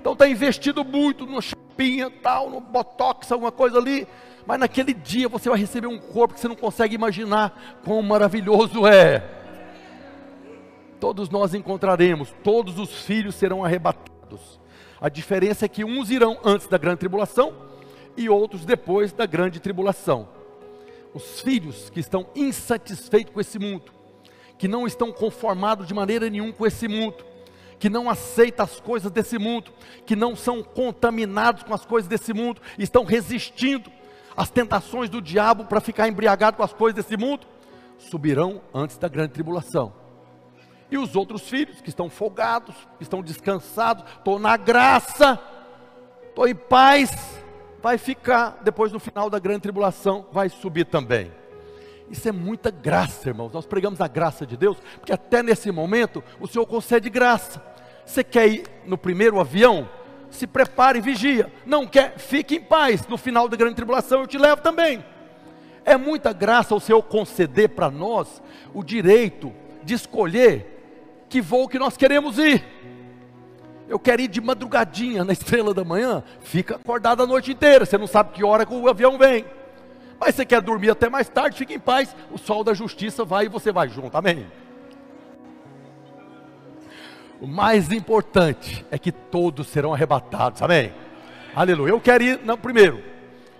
[0.01, 4.05] Então está investido muito no chapinha, tal, no botox, alguma coisa ali
[4.45, 8.85] mas naquele dia você vai receber um corpo que você não consegue imaginar quão maravilhoso
[8.87, 9.23] é.
[10.99, 14.59] Todos nós encontraremos, todos os filhos serão arrebatados.
[14.99, 17.53] A diferença é que uns irão antes da grande tribulação
[18.15, 20.27] e outros depois da grande tribulação.
[21.13, 23.91] Os filhos que estão insatisfeitos com esse mundo,
[24.57, 27.25] que não estão conformados de maneira nenhuma com esse mundo,
[27.81, 29.71] que não aceitam as coisas desse mundo,
[30.05, 33.91] que não são contaminados com as coisas desse mundo, estão resistindo,
[34.37, 37.47] as tentações do diabo para ficar embriagado com as coisas desse mundo,
[37.97, 39.91] subirão antes da grande tribulação.
[40.91, 45.39] E os outros filhos que estão folgados, que estão descansados, estou na graça,
[46.29, 47.09] estou em paz,
[47.81, 51.31] vai ficar, depois do final da grande tribulação, vai subir também.
[52.11, 53.51] Isso é muita graça, irmãos.
[53.51, 57.70] Nós pregamos a graça de Deus, porque até nesse momento o Senhor concede graça.
[58.05, 59.87] Você quer ir no primeiro avião?
[60.31, 61.51] se prepare e vigia.
[61.65, 63.05] Não quer, fique em paz.
[63.07, 65.03] No final da grande tribulação eu te levo também.
[65.83, 68.41] É muita graça o Senhor conceder para nós
[68.73, 72.63] o direito de escolher que voo que nós queremos ir.
[73.87, 77.85] Eu quero ir de madrugadinha na estrela da manhã, fica acordado a noite inteira.
[77.85, 79.45] Você não sabe que hora que o avião vem.
[80.19, 82.15] Mas você quer dormir até mais tarde, fique em paz.
[82.31, 84.15] O sol da justiça vai e você vai junto.
[84.15, 84.45] Amém.
[87.41, 90.61] O mais importante é que todos serão arrebatados.
[90.61, 90.93] Amém?
[91.55, 91.89] Aleluia.
[91.89, 93.03] Eu quero ir, não, primeiro,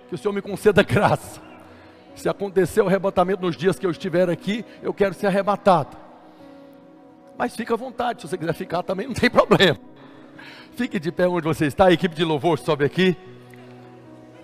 [0.07, 1.41] que o Senhor me conceda graça.
[2.13, 5.97] Se acontecer o arrebatamento nos dias que eu estiver aqui, eu quero ser arrebatado.
[7.35, 9.79] Mas fica à vontade, se você quiser ficar também, não tem problema.
[10.75, 13.17] Fique de pé onde você está, a equipe de louvor sobe aqui.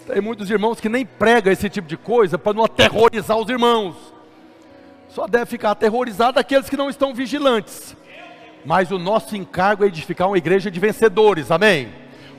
[0.08, 3.96] Tem muitos irmãos que nem pregam esse tipo de coisa para não aterrorizar os irmãos.
[5.10, 7.96] Só deve ficar aterrorizado aqueles que não estão vigilantes.
[8.68, 11.88] Mas o nosso encargo é edificar uma igreja de vencedores, amém?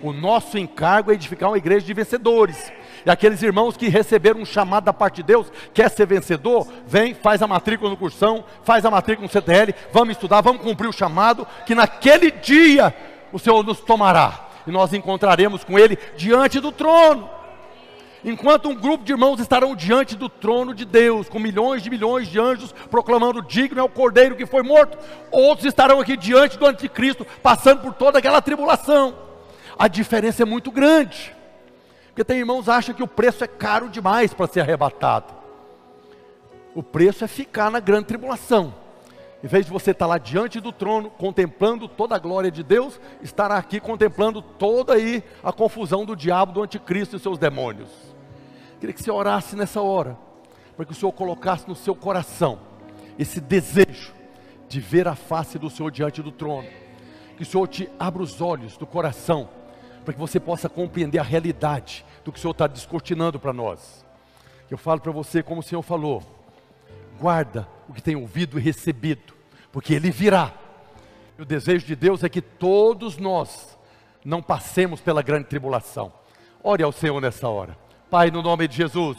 [0.03, 2.71] O nosso encargo é edificar uma igreja de vencedores.
[3.07, 7.15] E aqueles irmãos que receberam um chamado da parte de Deus, quer ser vencedor, vem,
[7.15, 10.93] faz a matrícula no cursão, faz a matrícula no CTL, vamos estudar, vamos cumprir o
[10.93, 12.95] chamado, que naquele dia
[13.33, 14.49] o Senhor nos tomará.
[14.67, 17.38] E nós encontraremos com Ele diante do trono
[18.25, 22.29] enquanto um grupo de irmãos estarão diante do trono de Deus, com milhões de milhões
[22.29, 24.99] de anjos proclamando: digno é o cordeiro que foi morto,
[25.31, 29.15] outros estarão aqui diante do anticristo, passando por toda aquela tribulação.
[29.79, 31.35] A diferença é muito grande,
[32.09, 35.33] porque tem irmãos que acham que o preço é caro demais para ser arrebatado.
[36.75, 38.75] O preço é ficar na grande tribulação.
[39.43, 43.01] Em vez de você estar lá diante do trono, contemplando toda a glória de Deus,
[43.23, 47.89] estará aqui contemplando toda aí a confusão do diabo, do anticristo e seus demônios.
[48.81, 50.17] Queria que você orasse nessa hora,
[50.77, 52.61] para que o Senhor colocasse no seu coração
[53.19, 54.15] esse desejo
[54.69, 56.69] de ver a face do Senhor diante do trono.
[57.37, 59.49] Que o Senhor te abra os olhos do coração,
[60.05, 64.05] para que você possa compreender a realidade do que o Senhor está descortinando para nós.
[64.71, 66.23] Eu falo para você, como o Senhor falou,
[67.19, 69.35] guarda o que tem ouvido e recebido,
[69.73, 70.53] porque Ele virá.
[71.37, 73.77] E o desejo de Deus é que todos nós
[74.25, 76.13] não passemos pela grande tribulação.
[76.63, 77.88] Ore ao Senhor nessa hora.
[78.11, 79.19] Pai, no nome de Jesus,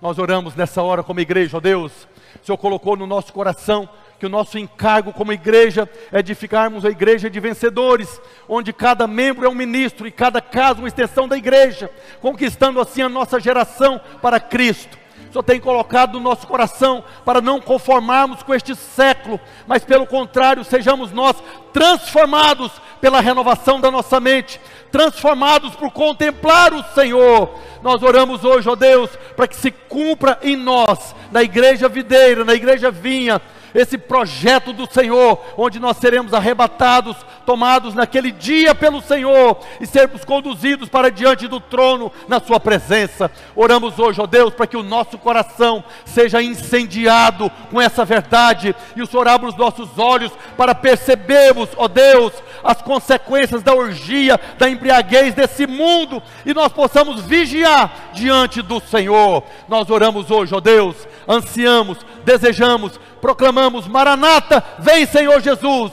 [0.00, 2.06] nós oramos nessa hora como igreja, ó Deus.
[2.40, 3.88] O Senhor colocou no nosso coração
[4.20, 9.46] que o nosso encargo como igreja é edificarmos a igreja de vencedores, onde cada membro
[9.46, 14.00] é um ministro e cada caso uma extensão da igreja, conquistando assim a nossa geração
[14.22, 14.99] para Cristo.
[15.30, 20.64] Senhor tem colocado no nosso coração para não conformarmos com este século, mas pelo contrário,
[20.64, 21.36] sejamos nós
[21.72, 24.60] transformados pela renovação da nossa mente,
[24.90, 27.50] transformados por contemplar o Senhor.
[27.82, 32.54] Nós oramos hoje, ó Deus, para que se cumpra em nós, na igreja videira, na
[32.54, 33.40] igreja vinha,
[33.74, 37.16] esse projeto do Senhor, onde nós seremos arrebatados,
[37.46, 43.30] tomados naquele dia pelo Senhor e sermos conduzidos para diante do trono na Sua presença.
[43.54, 49.02] Oramos hoje, ó Deus, para que o nosso coração seja incendiado com essa verdade e
[49.02, 54.68] o Senhor abra os nossos olhos para percebermos, ó Deus, as consequências da orgia, da
[54.68, 59.42] embriaguez desse mundo e nós possamos vigiar diante do Senhor.
[59.68, 60.96] Nós oramos hoje, ó Deus,
[61.28, 65.92] ansiamos, desejamos, proclamamos: Maranata, vem Senhor Jesus.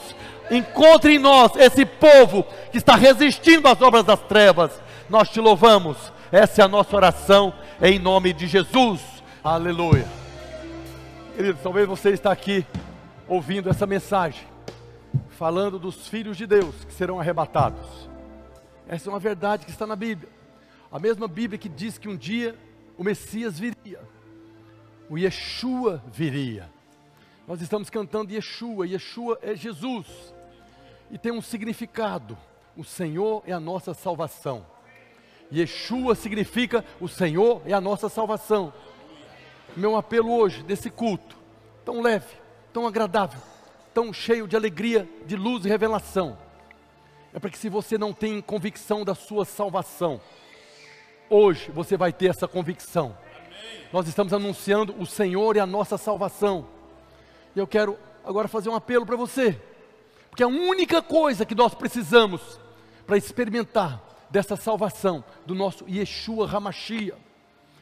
[0.50, 4.70] Encontre em nós esse povo que está resistindo às obras das trevas.
[5.08, 5.96] Nós te louvamos.
[6.32, 9.00] Essa é a nossa oração em nome de Jesus.
[9.42, 10.06] Aleluia.
[11.36, 12.66] Queridos, talvez você está aqui
[13.28, 14.42] ouvindo essa mensagem,
[15.30, 18.08] falando dos filhos de Deus que serão arrebatados.
[18.88, 20.28] Essa é uma verdade que está na Bíblia.
[20.90, 22.56] A mesma Bíblia que diz que um dia
[22.96, 24.00] o Messias viria,
[25.08, 26.68] o Yeshua viria.
[27.48, 30.06] Nós estamos cantando Yeshua, Yeshua é Jesus,
[31.10, 32.36] e tem um significado:
[32.76, 34.66] o Senhor é a nossa salvação.
[35.50, 38.70] Yeshua significa o Senhor é a nossa salvação.
[39.74, 41.38] Meu apelo hoje, desse culto,
[41.86, 42.36] tão leve,
[42.70, 43.40] tão agradável,
[43.94, 46.36] tão cheio de alegria, de luz e revelação,
[47.32, 50.20] é para que se você não tem convicção da sua salvação,
[51.30, 53.16] hoje você vai ter essa convicção.
[53.90, 56.76] Nós estamos anunciando o Senhor é a nossa salvação.
[57.54, 59.60] E eu quero agora fazer um apelo para você,
[60.28, 62.60] porque a única coisa que nós precisamos
[63.06, 67.16] para experimentar dessa salvação do nosso Yeshua Hamashia,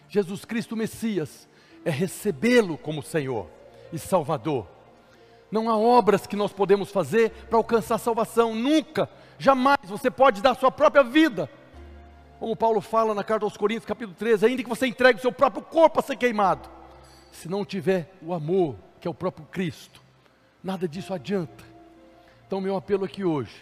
[0.09, 1.49] Jesus Cristo Messias,
[1.85, 3.49] é recebê-lo como Senhor
[3.93, 4.67] e Salvador.
[5.51, 9.09] Não há obras que nós podemos fazer para alcançar salvação, nunca,
[9.39, 11.51] jamais você pode dar a sua própria vida.
[12.39, 15.33] Como Paulo fala na carta aos Coríntios, capítulo 13, ainda que você entregue o seu
[15.33, 16.69] próprio corpo a ser queimado,
[17.33, 18.77] se não tiver o amor,
[19.07, 20.03] que é o próprio Cristo,
[20.65, 21.63] nada disso adianta.
[22.45, 23.55] Então, meu apelo aqui hoje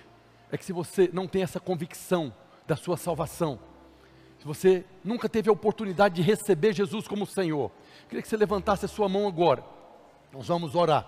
[0.50, 2.32] é que se você não tem essa convicção
[2.66, 3.58] da sua salvação,
[4.38, 7.70] se você nunca teve a oportunidade de receber Jesus como Senhor,
[8.08, 9.62] queria que você levantasse a sua mão agora.
[10.32, 11.06] Nós vamos orar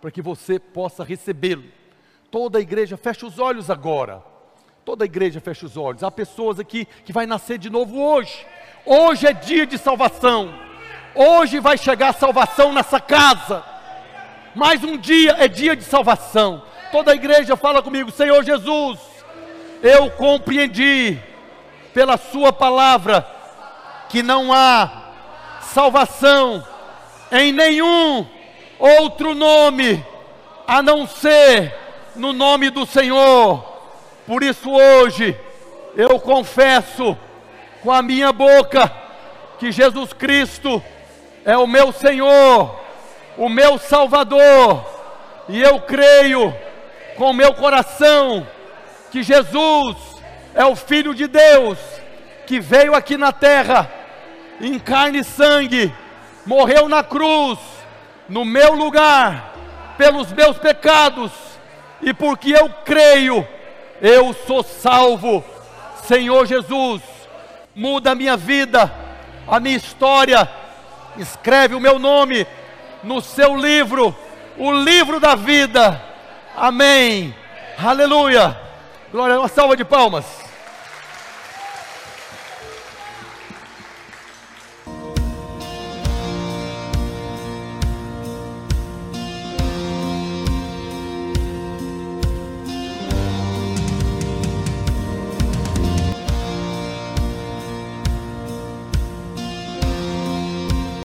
[0.00, 1.64] para que você possa recebê-lo.
[2.30, 4.22] Toda a igreja fecha os olhos agora.
[4.82, 6.02] Toda a igreja fecha os olhos.
[6.02, 8.46] Há pessoas aqui que vai nascer de novo hoje.
[8.86, 10.54] Hoje é dia de salvação.
[11.14, 13.73] Hoje vai chegar a salvação nessa casa.
[14.54, 16.62] Mais um dia é dia de salvação.
[16.92, 19.00] Toda a igreja fala comigo, Senhor Jesus,
[19.82, 21.18] eu compreendi
[21.92, 23.26] pela Sua palavra
[24.08, 25.10] que não há
[25.60, 26.64] salvação
[27.32, 28.24] em nenhum
[28.78, 30.04] outro nome
[30.68, 31.74] a não ser
[32.14, 33.64] no nome do Senhor.
[34.24, 35.36] Por isso hoje
[35.96, 37.16] eu confesso
[37.82, 38.90] com a minha boca
[39.58, 40.80] que Jesus Cristo
[41.44, 42.83] é o meu Senhor,
[43.36, 44.84] o meu Salvador,
[45.48, 46.54] e eu creio
[47.16, 48.46] com o meu coração
[49.10, 49.96] que Jesus
[50.54, 51.78] é o Filho de Deus
[52.46, 53.90] que veio aqui na terra
[54.60, 55.92] em carne e sangue,
[56.46, 57.58] morreu na cruz,
[58.28, 59.54] no meu lugar,
[59.98, 61.32] pelos meus pecados,
[62.00, 63.46] e porque eu creio,
[64.00, 65.44] eu sou salvo.
[66.04, 67.02] Senhor Jesus,
[67.74, 68.92] muda a minha vida,
[69.48, 70.48] a minha história,
[71.16, 72.46] escreve o meu nome
[73.04, 74.14] no seu livro,
[74.56, 76.00] o livro da vida.
[76.56, 77.34] Amém.
[77.78, 78.56] Aleluia.
[79.12, 80.43] Glória, uma salva de palmas.